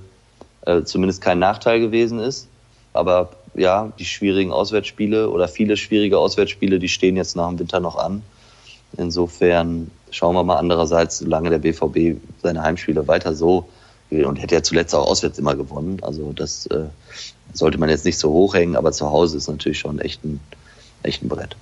[0.66, 2.48] äh, zumindest kein Nachteil gewesen ist.
[2.92, 7.80] Aber ja, die schwierigen Auswärtsspiele oder viele schwierige Auswärtsspiele, die stehen jetzt nach dem Winter
[7.80, 8.22] noch an.
[8.96, 13.68] Insofern schauen wir mal andererseits, solange der BVB seine Heimspiele weiter so
[14.10, 15.98] und hätte ja zuletzt auch auswärts immer gewonnen.
[16.02, 16.84] Also das äh,
[17.54, 20.40] sollte man jetzt nicht so hochhängen, aber zu Hause ist natürlich schon echt ein,
[21.02, 21.56] echt ein Brett.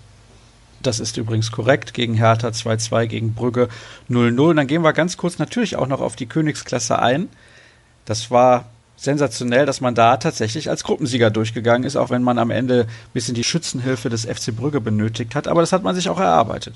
[0.83, 1.95] Das ist übrigens korrekt.
[1.95, 3.69] Gegen Hertha 2-2, gegen Brügge
[4.09, 4.55] 0-0.
[4.55, 7.29] Dann gehen wir ganz kurz natürlich auch noch auf die Königsklasse ein.
[8.07, 8.65] Das war
[8.97, 13.13] sensationell, dass man da tatsächlich als Gruppensieger durchgegangen ist, auch wenn man am Ende ein
[13.15, 15.49] bisschen die Schützenhilfe des FC Brügge benötigt hat.
[15.49, 16.75] Aber das hat man sich auch erarbeitet.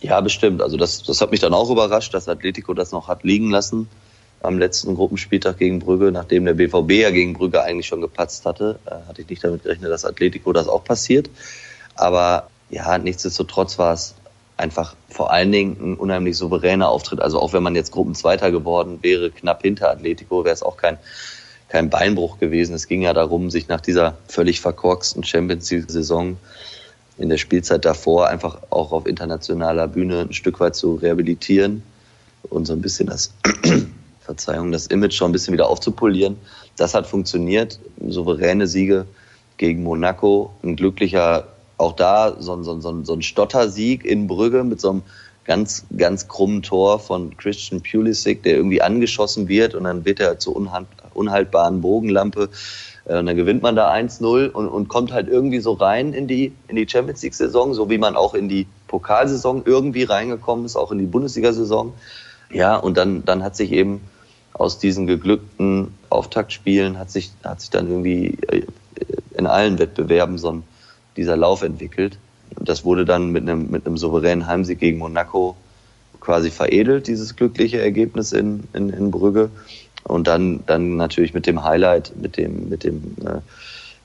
[0.00, 0.62] Ja, bestimmt.
[0.62, 3.88] Also das, das hat mich dann auch überrascht, dass Atletico das noch hat liegen lassen
[4.42, 8.78] am letzten Gruppenspieltag gegen Brügge, nachdem der BVB ja gegen Brügge eigentlich schon gepatzt hatte,
[8.86, 11.28] äh, hatte ich nicht damit gerechnet, dass Atletico das auch passiert.
[11.94, 14.14] Aber ja, nichtsdestotrotz war es
[14.56, 17.20] einfach vor allen Dingen ein unheimlich souveräner Auftritt.
[17.20, 20.98] Also auch wenn man jetzt Gruppenzweiter geworden wäre, knapp hinter Atletico, wäre es auch kein,
[21.68, 22.74] kein Beinbruch gewesen.
[22.74, 26.36] Es ging ja darum, sich nach dieser völlig verkorksten Champions League-Saison
[27.18, 31.82] in der Spielzeit davor einfach auch auf internationaler Bühne ein Stück weit zu rehabilitieren
[32.48, 33.34] und so ein bisschen das,
[34.20, 36.36] Verzeihung, das Image schon ein bisschen wieder aufzupolieren.
[36.76, 37.78] Das hat funktioniert.
[38.06, 39.06] Souveräne Siege
[39.56, 41.48] gegen Monaco, ein glücklicher
[41.80, 45.02] auch da so, so, so, so ein Stottersieg in Brügge mit so einem
[45.44, 50.38] ganz, ganz krummen Tor von Christian Pulisic, der irgendwie angeschossen wird und dann wird er
[50.38, 50.54] zur
[51.14, 52.50] unhaltbaren Bogenlampe.
[53.06, 56.26] Äh, und dann gewinnt man da 1-0 und, und kommt halt irgendwie so rein in
[56.26, 60.76] die, in die Champions League-Saison, so wie man auch in die Pokalsaison irgendwie reingekommen ist,
[60.76, 61.94] auch in die Bundesliga-Saison.
[62.52, 64.00] Ja, und dann, dann hat sich eben
[64.52, 68.66] aus diesen geglückten Auftaktspielen hat sich, hat sich dann irgendwie äh,
[69.36, 70.62] in allen Wettbewerben so ein,
[71.16, 72.18] dieser Lauf entwickelt.
[72.60, 75.56] Das wurde dann mit einem, mit einem souveränen Heimsieg gegen Monaco
[76.20, 79.50] quasi veredelt, dieses glückliche Ergebnis in, in, in Brügge.
[80.04, 83.40] Und dann, dann natürlich mit dem Highlight, mit dem, mit dem, äh,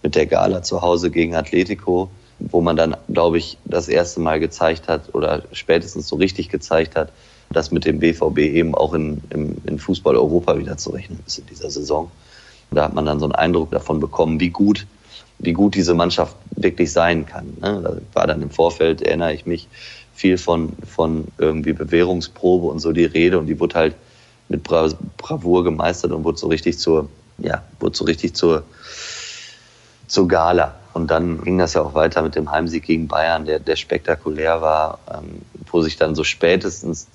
[0.03, 4.39] mit der Gala zu Hause gegen Atletico, wo man dann, glaube ich, das erste Mal
[4.39, 7.11] gezeigt hat oder spätestens so richtig gezeigt hat,
[7.51, 11.39] dass mit dem BVB eben auch in, im, in Fußball Europa wieder zu rechnen ist
[11.39, 12.11] in dieser Saison.
[12.71, 14.85] Da hat man dann so einen Eindruck davon bekommen, wie gut
[15.39, 17.57] wie gut diese Mannschaft wirklich sein kann.
[17.61, 17.81] Ne?
[17.83, 19.67] Da war dann im Vorfeld, erinnere ich mich,
[20.13, 23.95] viel von, von irgendwie Bewährungsprobe und so die Rede und die wurde halt
[24.47, 28.63] mit Bra Bravour gemeistert und wurde so richtig zur, ja, wurde so richtig zur,
[30.07, 30.75] zur Gala.
[30.93, 34.61] Und dann ging das ja auch weiter mit dem Heimsieg gegen Bayern, der, der spektakulär
[34.61, 37.07] war, ähm, wo sich dann so spätestens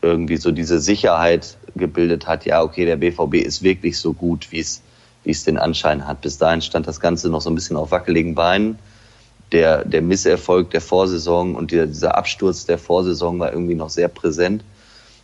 [0.00, 4.60] irgendwie so diese Sicherheit gebildet hat, ja, okay, der BVB ist wirklich so gut, wie
[4.60, 4.80] es,
[5.24, 6.20] wie es den Anschein hat.
[6.20, 8.78] Bis dahin stand das Ganze noch so ein bisschen auf wackeligen Beinen.
[9.52, 14.08] Der, der Misserfolg der Vorsaison und der, dieser Absturz der Vorsaison war irgendwie noch sehr
[14.08, 14.62] präsent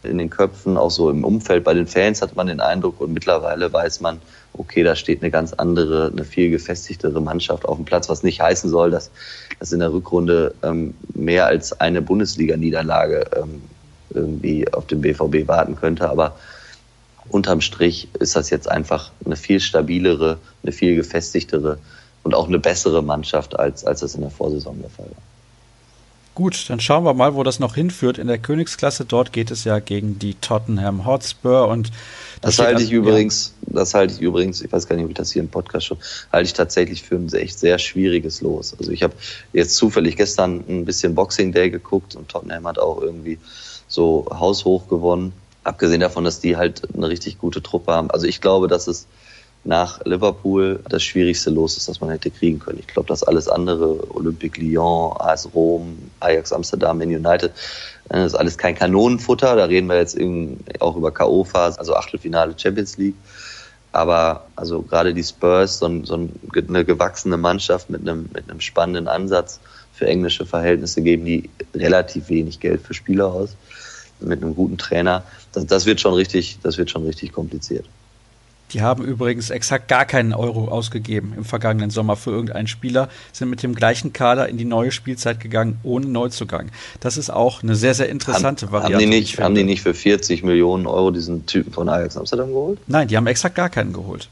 [0.04, 3.12] in den Köpfen, auch so im Umfeld bei den Fans hat man den Eindruck und
[3.12, 4.20] mittlerweile weiß man,
[4.52, 8.40] okay, da steht eine ganz andere, eine viel gefestigtere Mannschaft auf dem Platz, was nicht
[8.40, 9.11] heißen soll, dass,
[9.59, 13.62] dass in der Rückrunde ähm, mehr als eine Bundesliga-Niederlage ähm,
[14.11, 16.37] irgendwie auf den BVB warten könnte, aber
[17.28, 21.78] unterm Strich ist das jetzt einfach eine viel stabilere, eine viel gefestigtere
[22.22, 25.22] und auch eine bessere Mannschaft, als, als das in der Vorsaison der Fall war.
[26.34, 28.18] Gut, dann schauen wir mal, wo das noch hinführt.
[28.18, 31.92] In der Königsklasse, dort geht es ja gegen die Tottenham Hotspur und
[32.40, 35.16] das, das halte ich übrigens, das halte ich übrigens, ich weiß gar nicht, ob ich
[35.16, 35.98] das hier im Podcast schon,
[36.32, 38.74] halte ich tatsächlich für ein echt sehr schwieriges Los.
[38.76, 39.14] Also ich habe
[39.52, 43.38] jetzt zufällig gestern ein bisschen Boxing Day geguckt und Tottenham hat auch irgendwie
[43.87, 45.32] so haushoch gewonnen.
[45.64, 48.11] Abgesehen davon, dass die halt eine richtig gute Truppe haben.
[48.11, 49.07] Also ich glaube, dass es
[49.64, 52.79] nach Liverpool das schwierigste Los ist, das man hätte kriegen können.
[52.81, 57.53] Ich glaube, dass alles andere, Olympique Lyon, AS Rom, Ajax Amsterdam, Man United,
[58.09, 59.57] das äh, ist alles kein Kanonenfutter.
[59.57, 60.18] Da reden wir jetzt
[60.81, 63.16] auch über K.O.-Phase, also Achtelfinale Champions League.
[63.92, 66.29] Aber also gerade die Spurs, so, so
[66.68, 69.61] eine gewachsene Mannschaft mit einem, mit einem spannenden Ansatz
[69.92, 73.57] für englische Verhältnisse, geben die relativ wenig Geld für Spieler aus.
[74.20, 75.24] Mit einem guten Trainer.
[75.53, 77.85] Das, das wird schon richtig, das wird schon richtig kompliziert.
[78.72, 83.50] Die haben übrigens exakt gar keinen Euro ausgegeben im vergangenen Sommer für irgendeinen Spieler, sind
[83.50, 86.70] mit dem gleichen Kader in die neue Spielzeit gegangen, ohne Neuzugang.
[86.98, 88.94] Das ist auch eine sehr, sehr interessante haben, Variante.
[88.96, 92.48] Haben die, nicht, haben die nicht für 40 Millionen Euro diesen Typen von Ajax Amsterdam
[92.48, 92.81] geholt?
[92.87, 94.29] Nein, die haben exakt gar keinen geholt.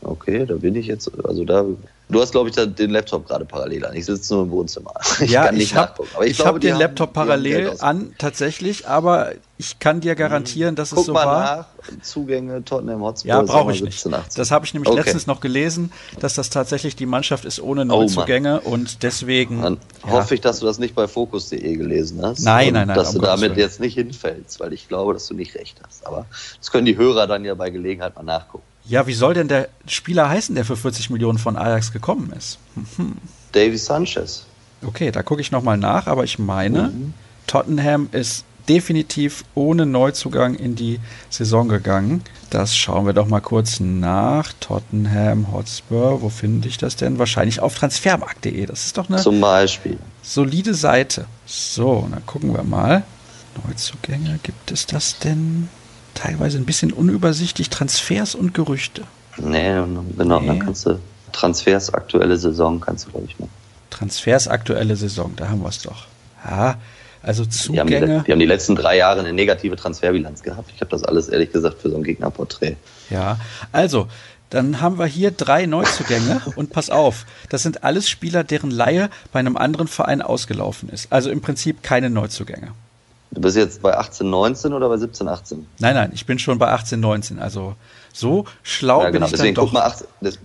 [0.00, 1.64] Okay, da bin ich jetzt, also da
[2.08, 3.96] Du hast, glaube ich, den Laptop gerade parallel an.
[3.96, 4.92] Ich sitze nur im Wohnzimmer.
[5.20, 10.74] Ich ja, ich habe hab den Laptop parallel an, tatsächlich, aber ich kann dir garantieren,
[10.76, 11.56] dass Guck es so mal war.
[11.56, 11.66] Nach.
[12.02, 13.28] Zugänge Tottenham Hotspur.
[13.28, 14.20] Ja, brauche ich 17, nicht.
[14.20, 14.40] 18.
[14.40, 15.00] Das habe ich nämlich okay.
[15.00, 15.90] letztens noch gelesen,
[16.20, 19.62] dass das tatsächlich die Mannschaft ist ohne oh, Neuzugänge oh, und deswegen.
[19.62, 20.10] Dann ja.
[20.10, 22.40] hoffe ich, dass du das nicht bei Focus.de gelesen hast.
[22.40, 22.96] Nein, nein, nein.
[22.96, 26.06] Dass du damit jetzt nicht hinfällst, weil ich glaube, dass du nicht recht hast.
[26.06, 26.26] Aber
[26.58, 28.64] das können die Hörer dann ja bei Gelegenheit mal nachgucken.
[28.88, 32.58] Ja, wie soll denn der Spieler heißen, der für 40 Millionen von Ajax gekommen ist?
[32.96, 33.16] Hm.
[33.52, 34.46] Davy Sanchez.
[34.86, 37.14] Okay, da gucke ich nochmal nach, aber ich meine, mhm.
[37.46, 42.22] Tottenham ist definitiv ohne Neuzugang in die Saison gegangen.
[42.50, 44.52] Das schauen wir doch mal kurz nach.
[44.60, 47.18] Tottenham Hotspur, wo finde ich das denn?
[47.18, 48.66] Wahrscheinlich auf transfermarkt.de.
[48.66, 49.98] Das ist doch eine Zum Beispiel.
[50.22, 51.26] solide Seite.
[51.46, 53.04] So, dann gucken wir mal.
[53.66, 55.68] Neuzugänge, gibt es das denn?
[56.16, 59.02] Teilweise ein bisschen unübersichtlich, Transfers und Gerüchte.
[59.38, 59.74] Nee,
[60.16, 60.46] genau, nee.
[60.46, 60.98] dann kannst du
[61.32, 63.50] Transfers aktuelle Saison kannst du, glaube ich, machen.
[63.90, 66.06] Transfers aktuelle Saison, da haben wir es doch.
[66.44, 66.76] Ja,
[67.22, 67.90] also Zugänge.
[67.90, 70.70] Wir haben, die, wir haben die letzten drei Jahre eine negative Transferbilanz gehabt.
[70.74, 72.76] Ich habe das alles ehrlich gesagt für so ein Gegnerporträt.
[73.10, 73.38] Ja,
[73.72, 74.08] also
[74.50, 79.10] dann haben wir hier drei Neuzugänge und pass auf, das sind alles Spieler, deren Laie
[79.32, 81.12] bei einem anderen Verein ausgelaufen ist.
[81.12, 82.72] Also im Prinzip keine Neuzugänge.
[83.36, 85.66] Du bist jetzt bei 18, 19 oder bei 17, 18?
[85.78, 87.38] Nein, nein, ich bin schon bei 18, 19.
[87.38, 87.76] Also
[88.10, 89.26] so schlau ja, genau.
[89.26, 89.72] bin ich Deswegen dann doch.
[89.72, 90.38] Guck mal 18, das,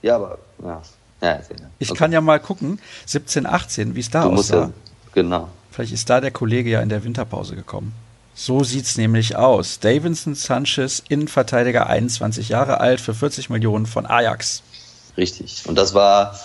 [0.00, 0.80] ja, aber ja.
[1.22, 1.40] ja
[1.80, 1.98] ich okay.
[1.98, 4.56] kann ja mal gucken, 17, 18, wie es da du aussah.
[4.56, 4.70] Ja,
[5.12, 5.48] genau.
[5.72, 7.92] Vielleicht ist da der Kollege ja in der Winterpause gekommen.
[8.36, 9.80] So sieht's nämlich aus.
[9.80, 14.62] Davinson Sanchez, Innenverteidiger, 21 Jahre alt, für 40 Millionen von Ajax.
[15.16, 15.64] Richtig.
[15.66, 16.38] Und das war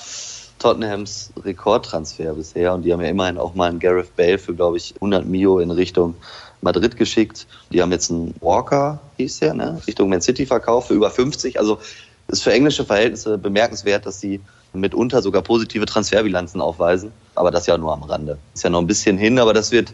[0.62, 4.78] Tottenhams Rekordtransfer bisher und die haben ja immerhin auch mal einen Gareth Bale für, glaube
[4.78, 6.15] ich, 100 Mio in Richtung
[6.62, 7.47] Madrid geschickt.
[7.71, 9.82] Die haben jetzt einen Walker, hieß der, ne?
[9.88, 11.58] Richtung Man City verkauft für über 50.
[11.58, 11.80] Also
[12.28, 14.39] ist für englische Verhältnisse bemerkenswert, dass sie
[14.74, 17.12] mitunter sogar positive Transferbilanzen aufweisen.
[17.34, 18.38] Aber das ja nur am Rande.
[18.54, 19.93] Ist ja noch ein bisschen hin, aber das wird,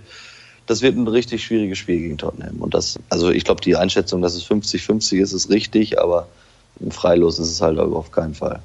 [0.65, 2.57] das wird ein richtig schwieriges Spiel gegen Tottenham.
[2.59, 6.27] Und das, also ich glaube, die Einschätzung, dass es 50-50 ist, ist richtig, aber
[6.81, 8.61] im Freilos ist es halt auf keinen Fall.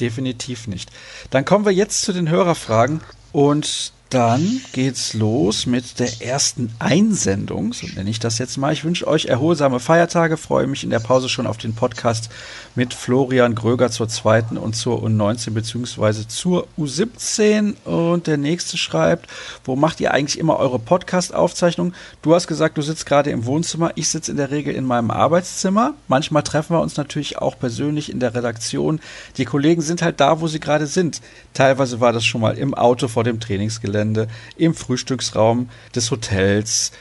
[0.00, 0.90] Definitiv nicht.
[1.30, 3.00] Dann kommen wir jetzt zu den Hörerfragen
[3.32, 8.72] und dann geht's los mit der ersten Einsendung, so nenne ich das jetzt mal.
[8.72, 12.30] Ich wünsche euch erholsame Feiertage, freue mich in der Pause schon auf den Podcast
[12.76, 17.74] mit Florian Gröger zur zweiten und zur U19 beziehungsweise zur U17.
[17.84, 19.28] Und der nächste schreibt,
[19.64, 21.92] wo macht ihr eigentlich immer eure Podcast-Aufzeichnung?
[22.22, 23.92] Du hast gesagt, du sitzt gerade im Wohnzimmer.
[23.96, 25.94] Ich sitze in der Regel in meinem Arbeitszimmer.
[26.06, 29.00] Manchmal treffen wir uns natürlich auch persönlich in der Redaktion.
[29.38, 31.20] Die Kollegen sind halt da, wo sie gerade sind.
[31.52, 36.92] Teilweise war das schon mal im Auto vor dem Trainingsgelände Trainingsgelände, im Frühstücksraum des Hotels,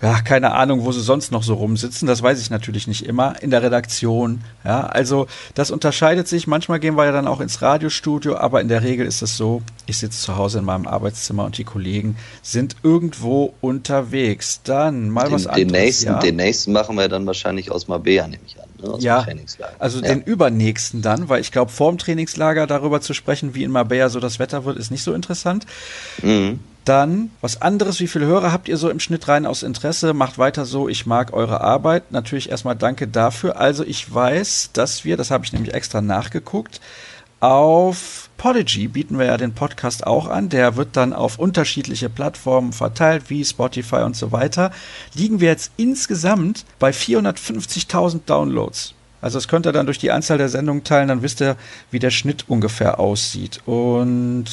[0.00, 3.42] ja, keine Ahnung, wo sie sonst noch so rumsitzen, das weiß ich natürlich nicht immer,
[3.42, 7.62] in der Redaktion, ja, also das unterscheidet sich, manchmal gehen wir ja dann auch ins
[7.62, 11.44] Radiostudio, aber in der Regel ist es so, ich sitze zu Hause in meinem Arbeitszimmer
[11.44, 14.60] und die Kollegen sind irgendwo unterwegs.
[14.62, 15.72] Dann mal den, was anderes.
[15.72, 16.18] Den nächsten, ja?
[16.18, 18.68] den nächsten machen wir dann wahrscheinlich aus Mabea, nehme ich an.
[18.82, 18.96] Ne?
[18.98, 19.26] Ja,
[19.78, 20.08] also ja.
[20.08, 24.08] den übernächsten dann, weil ich glaube, vor dem Trainingslager darüber zu sprechen, wie in Mabea
[24.08, 25.66] so das Wetter wird, ist nicht so interessant.
[26.22, 26.60] Mhm.
[26.84, 30.14] Dann was anderes, wie viele Hörer habt ihr so im Schnitt rein aus Interesse?
[30.14, 32.10] Macht weiter so, ich mag eure Arbeit.
[32.10, 33.56] Natürlich erstmal danke dafür.
[33.56, 36.80] Also ich weiß, dass wir, das habe ich nämlich extra nachgeguckt,
[37.42, 40.48] auf Podigy bieten wir ja den Podcast auch an.
[40.48, 44.70] Der wird dann auf unterschiedliche Plattformen verteilt, wie Spotify und so weiter.
[45.14, 48.94] Liegen wir jetzt insgesamt bei 450.000 Downloads.
[49.20, 51.56] Also das könnt ihr dann durch die Anzahl der Sendungen teilen, dann wisst ihr,
[51.90, 53.60] wie der Schnitt ungefähr aussieht.
[53.66, 54.46] Und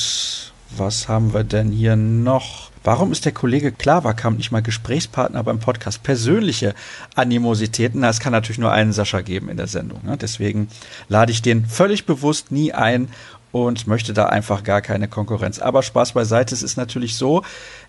[0.76, 2.72] was haben wir denn hier noch?
[2.84, 6.04] Warum ist der Kollege Klaverkamp nicht mal Gesprächspartner beim Podcast?
[6.04, 6.74] Persönliche
[7.16, 10.00] Animositäten, es kann natürlich nur einen Sascha geben in der Sendung.
[10.04, 10.18] Ne?
[10.18, 10.70] Deswegen
[11.08, 13.10] lade ich den völlig bewusst nie ein
[13.52, 15.60] und möchte da einfach gar keine Konkurrenz.
[15.60, 17.44] Aber Spaß beiseite, es ist natürlich so,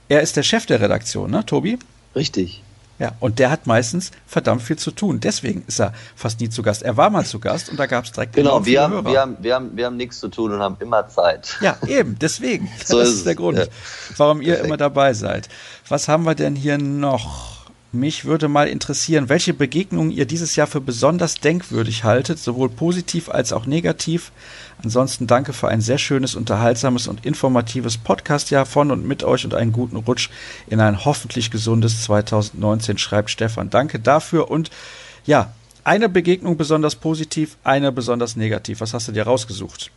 [0.08, 1.78] er ist der Chef der Redaktion, ne, Tobi?
[2.16, 2.62] Richtig.
[3.00, 5.20] Ja, und der hat meistens verdammt viel zu tun.
[5.20, 6.82] Deswegen ist er fast nie zu Gast.
[6.82, 9.36] Er war mal zu Gast und da gab es direkt Genau, wir haben, wir, haben,
[9.40, 11.56] wir, haben, wir haben nichts zu tun und haben immer Zeit.
[11.62, 12.68] Ja, eben, deswegen.
[12.84, 13.64] so das ist, der Grund, ja.
[14.18, 14.66] warum ihr Perfekt.
[14.66, 15.48] immer dabei seid.
[15.88, 17.59] Was haben wir denn hier noch?
[17.92, 23.28] Mich würde mal interessieren, welche Begegnungen ihr dieses Jahr für besonders denkwürdig haltet, sowohl positiv
[23.28, 24.30] als auch negativ.
[24.84, 29.54] Ansonsten danke für ein sehr schönes, unterhaltsames und informatives Podcast-Jahr von und mit euch und
[29.54, 30.30] einen guten Rutsch
[30.68, 33.70] in ein hoffentlich gesundes 2019, schreibt Stefan.
[33.70, 34.70] Danke dafür und
[35.26, 38.80] ja, eine Begegnung besonders positiv, eine besonders negativ.
[38.80, 39.90] Was hast du dir rausgesucht?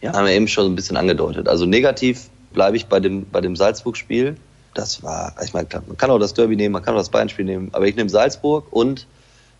[0.00, 1.46] Ja, haben wir eben schon ein bisschen angedeutet.
[1.46, 4.34] Also negativ bleibe ich bei dem, bei dem Salzburg-Spiel
[4.74, 7.44] das war, ich meine, man kann auch das Derby nehmen, man kann auch das Bayern-Spiel
[7.44, 9.06] nehmen, aber ich nehme Salzburg und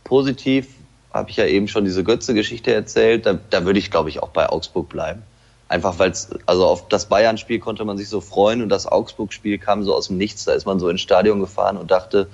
[0.05, 0.69] positiv
[1.13, 4.31] habe ich ja eben schon diese Götze-Geschichte erzählt, da, da würde ich, glaube ich, auch
[4.31, 5.23] bei Augsburg bleiben.
[5.69, 9.59] Einfach weil es, also auf das Bayern-Spiel konnte man sich so freuen und das Augsburg-Spiel
[9.59, 10.45] kam so aus dem Nichts.
[10.45, 12.29] Da ist man so ins Stadion gefahren und dachte,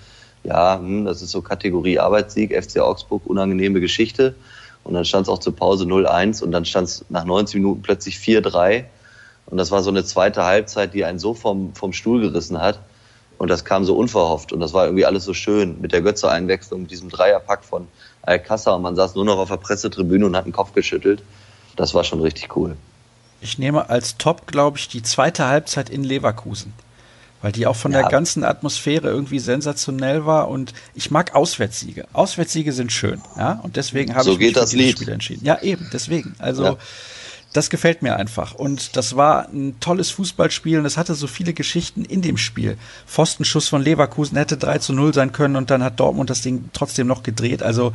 [0.45, 4.35] ja, hm, das ist so Kategorie Arbeitssieg, FC Augsburg, unangenehme Geschichte.
[4.85, 7.83] Und dann stand es auch zur Pause 0-1 und dann stand es nach 90 Minuten
[7.83, 8.85] plötzlich 4-3
[9.51, 12.81] und das war so eine zweite Halbzeit, die einen so vom, vom Stuhl gerissen hat.
[13.39, 14.53] Und das kam so unverhofft.
[14.53, 17.89] Und das war irgendwie alles so schön mit der Götze-Einwechslung, mit diesem Dreierpack von
[18.23, 18.75] Alcassa.
[18.75, 21.23] Und man saß nur noch auf der Pressetribüne und hat den Kopf geschüttelt.
[21.77, 22.77] Das war schon richtig cool.
[23.41, 26.75] Ich nehme als Top, glaube ich, die zweite Halbzeit in Leverkusen.
[27.41, 28.01] Weil die auch von ja.
[28.01, 30.49] der ganzen Atmosphäre irgendwie sensationell war.
[30.49, 32.07] Und ich mag Auswärtssiege.
[32.13, 33.23] Auswärtssiege sind schön.
[33.37, 35.47] Ja, und deswegen habe so ich mich für dieses Spiel entschieden.
[35.47, 36.35] Ja, eben, deswegen.
[36.39, 36.65] Also.
[36.65, 36.77] Ja
[37.53, 38.55] das gefällt mir einfach.
[38.55, 42.77] Und das war ein tolles Fußballspiel und es hatte so viele Geschichten in dem Spiel.
[43.07, 46.69] Pfostenschuss von Leverkusen hätte 3 zu 0 sein können und dann hat Dortmund das Ding
[46.73, 47.63] trotzdem noch gedreht.
[47.63, 47.93] Also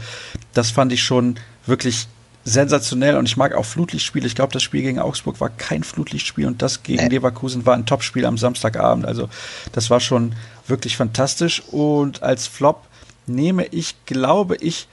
[0.54, 2.08] das fand ich schon wirklich
[2.46, 4.28] sensationell und ich mag auch Flutlichtspiele.
[4.28, 7.86] Ich glaube, das Spiel gegen Augsburg war kein Flutlichtspiel und das gegen Leverkusen war ein
[7.86, 9.06] Topspiel am Samstagabend.
[9.06, 9.30] Also
[9.72, 10.36] das war schon
[10.68, 12.88] wirklich fantastisch und als Flop
[13.28, 14.88] nehme ich, glaube ich,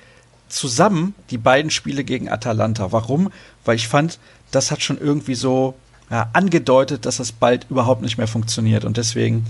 [0.49, 2.93] zusammen die beiden Spiele gegen Atalanta.
[2.93, 3.33] Warum?
[3.65, 4.19] Weil ich fand,
[4.51, 5.75] das hat schon irgendwie so
[6.11, 8.85] ja, angedeutet, dass das bald überhaupt nicht mehr funktioniert.
[8.85, 9.47] Und deswegen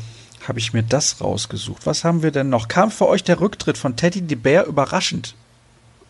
[0.46, 1.86] habe ich mir das rausgesucht.
[1.86, 2.68] Was haben wir denn noch?
[2.68, 5.34] Kam für euch der Rücktritt von Teddy de Bear überraschend?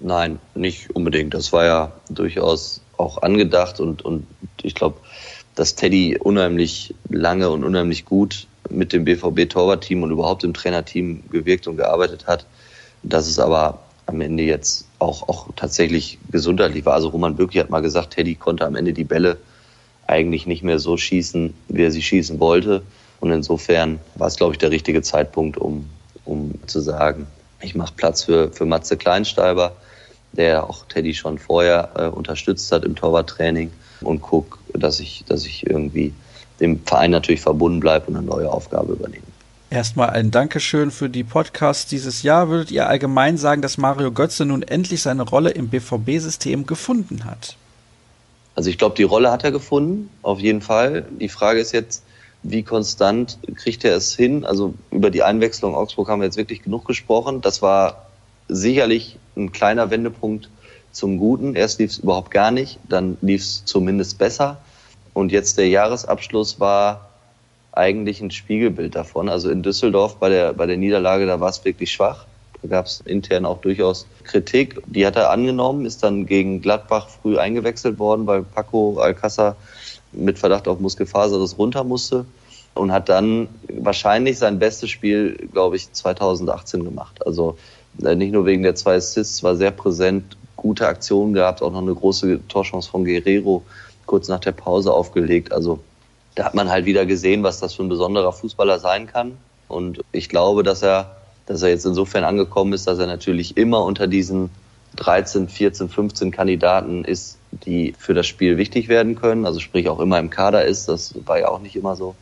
[0.00, 1.34] Nein, nicht unbedingt.
[1.34, 4.26] Das war ja durchaus auch angedacht und, und
[4.62, 4.98] ich glaube,
[5.54, 11.66] dass Teddy unheimlich lange und unheimlich gut mit dem BVB-Torwartteam und überhaupt im Trainerteam gewirkt
[11.66, 12.46] und gearbeitet hat.
[13.02, 16.94] Dass es aber am Ende jetzt auch, auch tatsächlich gesundheitlich war.
[16.94, 19.38] Also Roman Bürki hat mal gesagt, Teddy konnte am Ende die Bälle
[20.06, 22.82] eigentlich nicht mehr so schießen, wie er sie schießen wollte.
[23.20, 25.88] Und insofern war es, glaube ich, der richtige Zeitpunkt, um,
[26.24, 27.26] um zu sagen,
[27.60, 29.76] ich mache Platz für, für Matze Kleinsteiber,
[30.32, 35.44] der auch Teddy schon vorher äh, unterstützt hat im Torwarttraining und guck, dass ich, dass
[35.44, 36.14] ich irgendwie
[36.60, 39.29] dem Verein natürlich verbunden bleibe und eine neue Aufgabe übernehme.
[39.70, 42.48] Erstmal ein Dankeschön für die Podcasts dieses Jahr.
[42.48, 47.56] Würdet ihr allgemein sagen, dass Mario Götze nun endlich seine Rolle im BVB-System gefunden hat?
[48.56, 51.06] Also ich glaube, die Rolle hat er gefunden, auf jeden Fall.
[51.20, 52.02] Die Frage ist jetzt,
[52.42, 54.44] wie konstant kriegt er es hin?
[54.44, 57.40] Also über die Einwechslung Augsburg haben wir jetzt wirklich genug gesprochen.
[57.40, 58.06] Das war
[58.48, 60.50] sicherlich ein kleiner Wendepunkt
[60.90, 61.54] zum Guten.
[61.54, 64.60] Erst lief es überhaupt gar nicht, dann lief es zumindest besser.
[65.14, 67.09] Und jetzt der Jahresabschluss war
[67.72, 69.28] eigentlich ein Spiegelbild davon.
[69.28, 72.26] Also in Düsseldorf bei der, bei der Niederlage, da war es wirklich schwach.
[72.62, 74.80] Da gab es intern auch durchaus Kritik.
[74.86, 79.56] Die hat er angenommen, ist dann gegen Gladbach früh eingewechselt worden, weil Paco Alcázar
[80.12, 82.26] mit Verdacht auf Muskelfaser das runter musste.
[82.74, 87.26] und hat dann wahrscheinlich sein bestes Spiel, glaube ich, 2018 gemacht.
[87.26, 87.58] Also
[88.04, 91.82] äh, nicht nur wegen der zwei Assists, war sehr präsent, gute Aktionen gehabt, auch noch
[91.82, 93.64] eine große Torchance von Guerrero
[94.06, 95.52] kurz nach der Pause aufgelegt.
[95.52, 95.80] Also
[96.34, 99.36] da hat man halt wieder gesehen, was das für ein besonderer Fußballer sein kann.
[99.68, 101.16] Und ich glaube, dass er,
[101.46, 104.50] dass er jetzt insofern angekommen ist, dass er natürlich immer unter diesen
[104.96, 109.46] 13, 14, 15 Kandidaten ist, die für das Spiel wichtig werden können.
[109.46, 110.88] Also sprich auch immer im Kader ist.
[110.88, 112.14] Das war ja auch nicht immer so.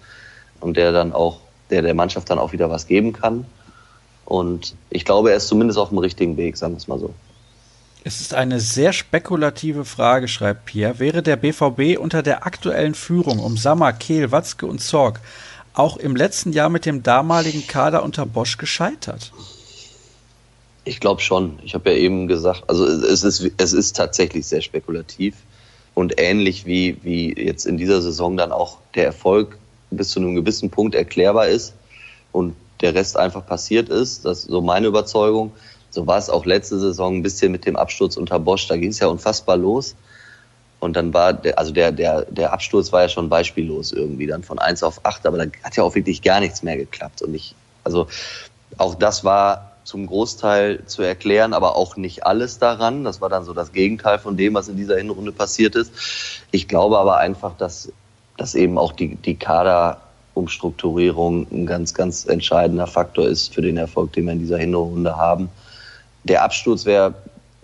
[0.61, 1.41] Und der dann auch,
[1.71, 3.47] der der Mannschaft dann auch wieder was geben kann.
[4.25, 7.15] Und ich glaube, er ist zumindest auf dem richtigen Weg, sagen wir es mal so.
[8.05, 10.99] Es ist eine sehr spekulative Frage, schreibt Pierre.
[10.99, 15.21] Wäre der BVB unter der aktuellen Führung um Sammer, Kehl, Watzke und Zorg
[15.79, 19.33] auch im letzten Jahr mit dem damaligen Kader unter Bosch gescheitert?
[20.85, 21.59] Ich glaube schon.
[21.63, 25.37] Ich habe ja eben gesagt, also es ist, es ist tatsächlich sehr spekulativ
[25.95, 29.59] und ähnlich wie, wie jetzt in dieser Saison dann auch der Erfolg
[29.91, 31.75] bis zu einem gewissen Punkt erklärbar ist
[32.33, 34.25] und der Rest einfach passiert ist.
[34.25, 35.53] Das ist so meine Überzeugung.
[35.91, 38.67] So war es auch letzte Saison ein bisschen mit dem Absturz unter Bosch.
[38.69, 39.95] Da ging es ja unfassbar los.
[40.81, 44.45] Und dann war, der, also der, der, der Absturz war ja schon beispiellos irgendwie, dann
[44.45, 47.23] von eins auf acht, aber da hat ja auch wirklich gar nichts mehr geklappt.
[47.23, 48.07] Und ich, also
[48.77, 53.05] auch das war zum Großteil zu erklären, aber auch nicht alles daran.
[53.05, 55.91] Das war dann so das Gegenteil von dem, was in dieser Hinrunde passiert ist.
[56.51, 57.91] Ich glaube aber einfach, dass,
[58.37, 64.13] dass eben auch die, die Kaderumstrukturierung ein ganz, ganz entscheidender Faktor ist für den Erfolg,
[64.13, 65.49] den wir in dieser Hinrunde haben.
[66.29, 67.15] Der Absturz wäre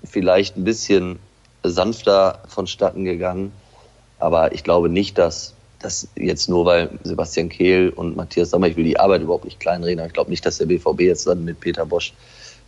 [0.03, 1.19] vielleicht ein bisschen
[1.63, 3.53] sanfter vonstatten gegangen,
[4.19, 8.77] aber ich glaube nicht, dass das jetzt nur, weil Sebastian Kehl und Matthias Sammer, ich
[8.77, 11.45] will die Arbeit überhaupt nicht kleinreden, aber ich glaube nicht, dass der BVB jetzt dann
[11.45, 12.15] mit Peter Bosch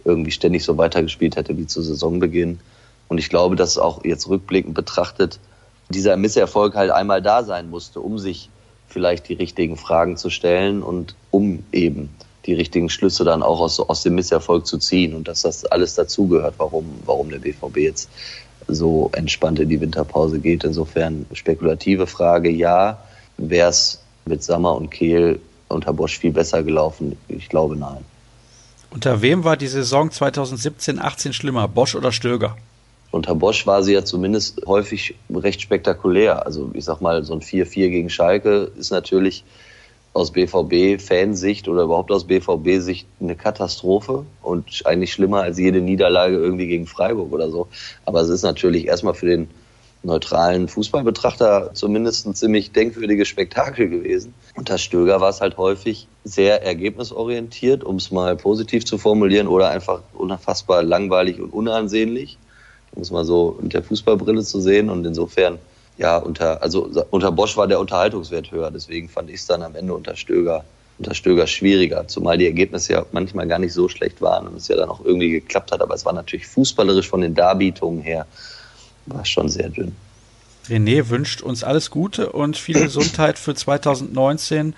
[0.05, 2.61] irgendwie ständig so weitergespielt hätte wie zu Saisonbeginn.
[3.09, 5.41] Und ich glaube, dass auch jetzt rückblickend betrachtet
[5.89, 8.51] dieser Misserfolg halt einmal da sein musste, um sich
[8.89, 12.11] vielleicht die richtigen Fragen zu stellen und um eben
[12.47, 15.95] die richtigen Schlüsse dann auch aus, aus dem Misserfolg zu ziehen und dass das alles
[15.95, 18.09] dazugehört, warum, warum der BVB jetzt
[18.69, 20.65] so entspannt in die Winterpause geht.
[20.65, 22.99] Insofern spekulative Frage, ja.
[23.37, 27.17] Wäre es mit Sammer und Kehl unter Bosch viel besser gelaufen?
[27.29, 28.05] Ich glaube nein.
[28.91, 32.57] Unter wem war die Saison 2017-18 schlimmer, Bosch oder Stöger?
[33.11, 36.47] Unter Bosch war sie ja zumindest häufig recht spektakulär.
[36.47, 39.45] Also ich sag mal, so ein 4-4 gegen Schalke ist natürlich
[40.17, 46.67] aus BVB-Fansicht oder überhaupt aus BVB-Sicht eine Katastrophe und eigentlich schlimmer als jede Niederlage irgendwie
[46.67, 47.69] gegen Freiburg oder so.
[48.07, 49.49] Aber es ist natürlich erstmal für den
[50.03, 54.33] neutralen Fußballbetrachter zumindest ein ziemlich denkwürdiges Spektakel gewesen.
[54.55, 59.69] Unter Stöger war es halt häufig sehr ergebnisorientiert, um es mal positiv zu formulieren, oder
[59.69, 62.39] einfach unfassbar langweilig und unansehnlich,
[62.95, 64.89] um es mal so mit der Fußballbrille zu sehen.
[64.89, 65.59] Und insofern
[65.99, 69.75] ja, unter, also unter Bosch war der Unterhaltungswert höher, deswegen fand ich es dann am
[69.75, 70.65] Ende unter Stöger,
[70.99, 74.69] unter Stöger schwieriger, zumal die Ergebnisse ja manchmal gar nicht so schlecht waren und es
[74.69, 78.27] ja dann auch irgendwie geklappt hat, aber es war natürlich fußballerisch von den Darbietungen her,
[79.07, 79.95] war schon sehr dünn.
[80.69, 84.75] René wünscht uns alles Gute und viel Gesundheit für 2019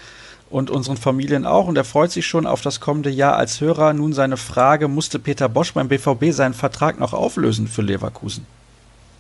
[0.51, 1.67] und unseren Familien auch.
[1.67, 3.93] Und er freut sich schon auf das kommende Jahr als Hörer.
[3.93, 8.47] Nun seine Frage, musste Peter Bosch beim BVB seinen Vertrag noch auflösen für Leverkusen?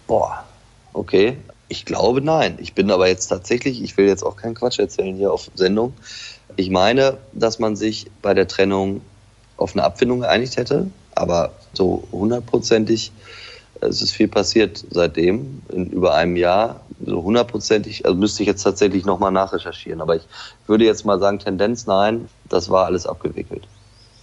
[0.07, 0.45] Boah,
[0.93, 1.39] okay.
[1.69, 2.59] Ich glaube nein.
[2.61, 5.93] Ich bin aber jetzt tatsächlich, ich will jetzt auch keinen Quatsch erzählen hier auf Sendung.
[6.57, 9.03] Ich meine, dass man sich bei der Trennung
[9.57, 13.13] auf eine Abfindung geeinigt hätte, aber so hundertprozentig,
[13.81, 18.63] es ist viel passiert seitdem, in über einem Jahr, so hundertprozentig, also müsste ich jetzt
[18.63, 20.23] tatsächlich nochmal nachrecherchieren, aber ich
[20.67, 23.69] würde jetzt mal sagen, Tendenz nein, das war alles abgewickelt.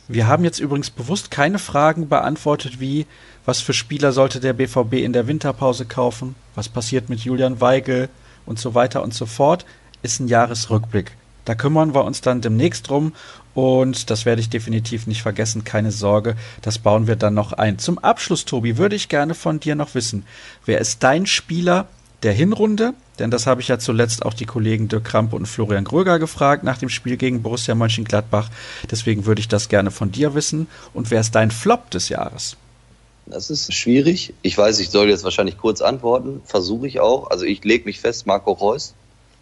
[0.07, 3.07] Wir haben jetzt übrigens bewusst keine Fragen beantwortet, wie
[3.45, 8.09] was für Spieler sollte der BVB in der Winterpause kaufen, was passiert mit Julian Weigel
[8.45, 9.65] und so weiter und so fort,
[10.01, 11.11] ist ein Jahresrückblick.
[11.45, 13.13] Da kümmern wir uns dann demnächst drum
[13.53, 17.77] und das werde ich definitiv nicht vergessen, keine Sorge, das bauen wir dann noch ein.
[17.77, 20.25] Zum Abschluss, Tobi, würde ich gerne von dir noch wissen,
[20.65, 21.87] wer ist dein Spieler
[22.23, 22.93] der Hinrunde?
[23.19, 26.63] Denn das habe ich ja zuletzt auch die Kollegen Dirk Krampe und Florian Gröger gefragt
[26.63, 28.49] nach dem Spiel gegen Borussia Mönchengladbach.
[28.91, 30.67] Deswegen würde ich das gerne von dir wissen.
[30.93, 32.57] Und wer ist dein Flop des Jahres?
[33.25, 34.33] Das ist schwierig.
[34.43, 36.41] Ich weiß, ich soll jetzt wahrscheinlich kurz antworten.
[36.45, 37.31] Versuche ich auch.
[37.31, 38.93] Also ich lege mich fest, Marco Reus.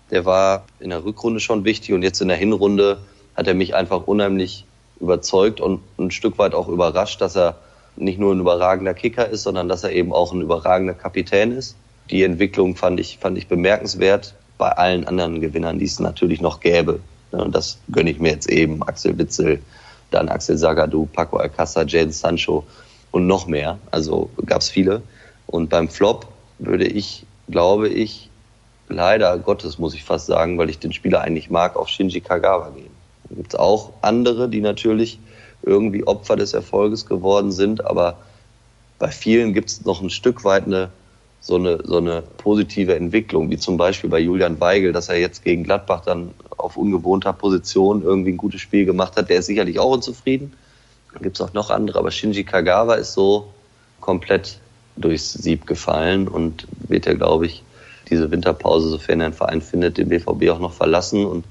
[0.09, 2.99] Der war in der Rückrunde schon wichtig und jetzt in der Hinrunde
[3.35, 4.65] hat er mich einfach unheimlich
[4.99, 7.57] überzeugt und ein Stück weit auch überrascht, dass er
[7.95, 11.75] nicht nur ein überragender Kicker ist, sondern dass er eben auch ein überragender Kapitän ist.
[12.09, 16.59] Die Entwicklung fand ich, fand ich bemerkenswert bei allen anderen Gewinnern, die es natürlich noch
[16.59, 16.99] gäbe.
[17.31, 18.83] Und das gönne ich mir jetzt eben.
[18.83, 19.61] Axel Witzel,
[20.11, 22.63] dann Axel Sagadou, Paco Alcázar, Jadon Sancho
[23.13, 23.79] und noch mehr.
[23.91, 25.01] Also gab es viele.
[25.47, 26.27] Und beim Flop
[26.59, 28.29] würde ich, glaube ich,
[28.89, 32.71] leider Gottes, muss ich fast sagen, weil ich den Spieler eigentlich mag, auf Shinji Kagawa
[32.71, 32.91] gehen.
[33.29, 35.19] Da gibt es auch andere, die natürlich
[35.61, 38.17] irgendwie Opfer des Erfolges geworden sind, aber
[38.99, 40.89] bei vielen gibt es noch ein Stück weit eine
[41.39, 45.43] so eine, so eine positive Entwicklung, wie zum Beispiel bei Julian Weigel, dass er jetzt
[45.43, 49.29] gegen Gladbach dann auf ungewohnter Position irgendwie ein gutes Spiel gemacht hat.
[49.29, 50.53] Der ist sicherlich auch unzufrieden.
[51.21, 53.53] Gibt es auch noch andere, aber Shinji Kagawa ist so
[53.99, 54.57] komplett
[54.95, 57.63] durchs Sieb gefallen und wird ja, glaube ich,
[58.09, 61.25] diese Winterpause, sofern er einen Verein findet, den BVB auch noch verlassen.
[61.25, 61.45] Und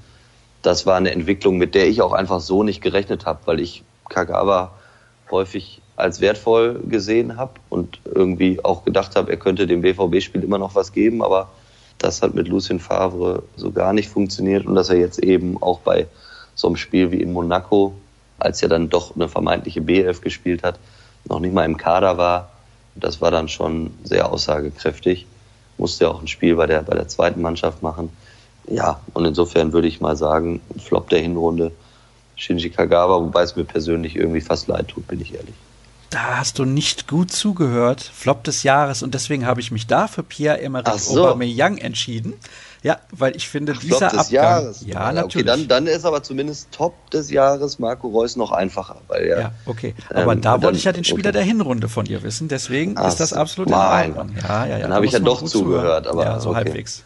[0.61, 3.83] das war eine Entwicklung, mit der ich auch einfach so nicht gerechnet habe, weil ich
[4.09, 4.71] Kagawa
[5.31, 10.57] häufig als wertvoll gesehen habe und irgendwie auch gedacht habe, er könnte dem BVB-Spiel immer
[10.57, 11.49] noch was geben, aber
[11.97, 15.79] das hat mit Lucien Favre so gar nicht funktioniert und dass er jetzt eben auch
[15.79, 16.07] bei
[16.55, 17.93] so einem Spiel wie in Monaco,
[18.39, 20.79] als er dann doch eine vermeintliche B11 gespielt hat,
[21.29, 22.51] noch nicht mal im Kader war,
[22.95, 25.25] das war dann schon sehr aussagekräftig.
[25.77, 28.09] Musste ja auch ein Spiel bei der, bei der zweiten Mannschaft machen.
[28.67, 31.71] Ja, und insofern würde ich mal sagen, Flop der Hinrunde
[32.35, 35.55] Shinji Kagawa, wobei es mir persönlich irgendwie fast leid tut, bin ich ehrlich
[36.13, 38.01] da hast du nicht gut zugehört.
[38.01, 41.25] Flop des Jahres und deswegen habe ich mich da für Pierre-Emerick so.
[41.25, 42.35] Aubameyang entschieden.
[42.83, 44.85] Ja, weil ich finde, Ach, dieser Flop des Abgang, Jahres.
[44.85, 45.47] Ja, okay, natürlich.
[45.47, 48.97] Dann, dann ist aber zumindest Top des Jahres Marco Reus noch einfacher.
[49.07, 49.95] Weil ja, ja okay.
[50.09, 51.31] Aber ähm, da wollte ich ja den Spieler okay.
[51.31, 52.49] der Hinrunde von dir wissen.
[52.49, 54.35] Deswegen Ach, ist das absolut in Ordnung.
[54.41, 54.79] Ja, ja, ja.
[54.79, 56.07] Dann habe ich ja doch zugehört.
[56.07, 56.57] Aber ja, so okay.
[56.57, 57.03] halbwegs.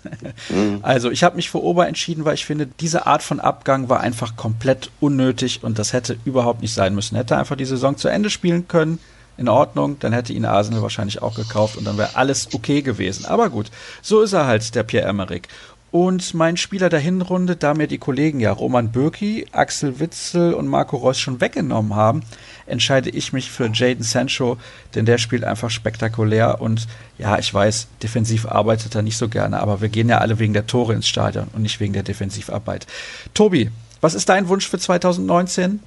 [0.49, 0.79] Mhm.
[0.87, 3.99] Also ich habe mich für Ober entschieden, weil ich finde, diese Art von Abgang war
[3.99, 7.15] einfach komplett unnötig und das hätte überhaupt nicht sein müssen.
[7.15, 8.99] Hätte einfach die Saison zu Ende spielen können
[9.37, 13.25] in Ordnung, dann hätte ihn Arsenal wahrscheinlich auch gekauft und dann wäre alles okay gewesen.
[13.25, 13.71] Aber gut,
[14.01, 15.47] so ist er halt, der Pierre-Emerick.
[15.89, 20.67] Und mein Spieler der Hinrunde, da mir die Kollegen ja Roman Bürki, Axel Witzel und
[20.67, 22.23] Marco Reus schon weggenommen haben,
[22.65, 24.57] entscheide ich mich für Jaden Sancho,
[24.95, 29.61] denn der spielt einfach spektakulär und ja, ich weiß, defensiv arbeitet er nicht so gerne,
[29.61, 32.85] aber wir gehen ja alle wegen der Tore ins Stadion und nicht wegen der Defensivarbeit.
[33.33, 33.71] Tobi,
[34.01, 35.79] was ist dein Wunsch für 2019?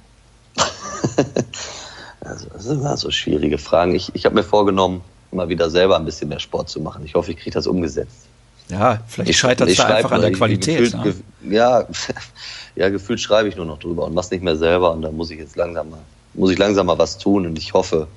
[2.21, 3.95] Also, das sind immer so schwierige Fragen.
[3.95, 5.01] Ich, ich habe mir vorgenommen,
[5.31, 7.03] mal wieder selber ein bisschen mehr Sport zu machen.
[7.05, 8.27] Ich hoffe, ich kriege das umgesetzt.
[8.69, 10.91] Ja, vielleicht scheitert es einfach an der Qualität.
[10.91, 11.55] Gefühlt, ne?
[11.55, 11.87] ja,
[12.75, 14.91] ja, gefühlt schreibe ich nur noch drüber und mach's nicht mehr selber.
[14.91, 15.99] Und da muss ich jetzt langsam mal,
[16.33, 17.45] muss ich langsam mal was tun.
[17.45, 18.07] Und ich hoffe,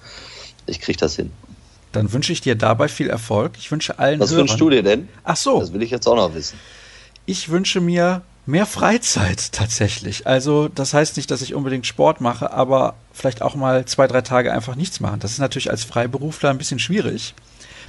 [0.67, 1.33] ich kriege das hin.
[1.93, 3.53] Dann wünsche ich dir dabei viel Erfolg.
[3.59, 4.21] Ich wünsche allen.
[4.21, 5.09] Was Hörern, wünschst du dir denn?
[5.25, 5.61] Ach so.
[5.61, 6.59] Das will ich jetzt auch noch wissen.
[7.27, 10.27] Ich wünsche mir mehr Freizeit tatsächlich.
[10.27, 14.21] Also das heißt nicht, dass ich unbedingt Sport mache, aber vielleicht auch mal zwei, drei
[14.21, 15.21] Tage einfach nichts machen.
[15.21, 17.35] Das ist natürlich als Freiberufler ein bisschen schwierig.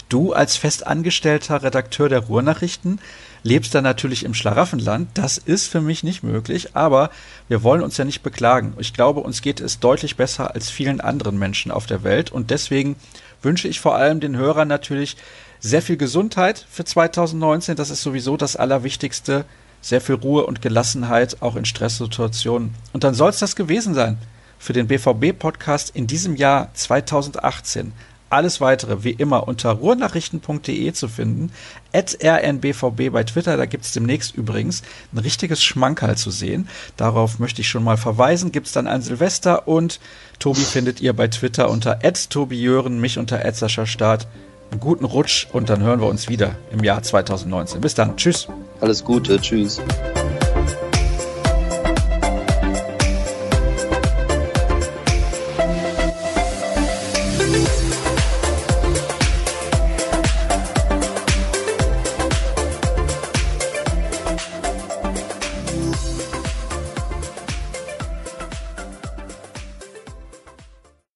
[0.08, 3.00] Du als festangestellter Redakteur der Ruhrnachrichten
[3.42, 5.10] lebst da natürlich im Schlaraffenland.
[5.16, 7.10] Das ist für mich nicht möglich, aber
[7.48, 8.74] wir wollen uns ja nicht beklagen.
[8.78, 12.52] Ich glaube, uns geht es deutlich besser als vielen anderen Menschen auf der Welt und
[12.52, 12.96] deswegen
[13.42, 15.18] wünsche ich vor allem den Hörern natürlich
[15.60, 17.76] sehr viel Gesundheit für 2019.
[17.76, 19.46] Das ist sowieso das Allerwichtigste
[19.86, 22.74] sehr viel Ruhe und Gelassenheit, auch in Stresssituationen.
[22.92, 24.18] Und dann soll es das gewesen sein
[24.58, 27.94] für den BVB-Podcast in diesem Jahr 2018.
[28.32, 31.52] Alles weitere wie immer unter ruhrnachrichten.de zu finden.
[31.94, 34.82] At rnbvb bei Twitter, da gibt es demnächst übrigens
[35.14, 36.68] ein richtiges Schmankerl zu sehen.
[36.98, 38.52] Darauf möchte ich schon mal verweisen.
[38.52, 40.00] Gibt es dann ein Silvester und
[40.40, 43.40] Tobi findet ihr bei Twitter unter Tobi Jören, mich unter
[43.86, 44.28] Start
[44.72, 47.82] einen guten Rutsch und dann hören wir uns wieder im Jahr 2019.
[47.82, 48.18] Bis dann.
[48.18, 48.48] Tschüss.
[48.82, 49.40] Alles Gute.
[49.40, 49.82] Tschüss.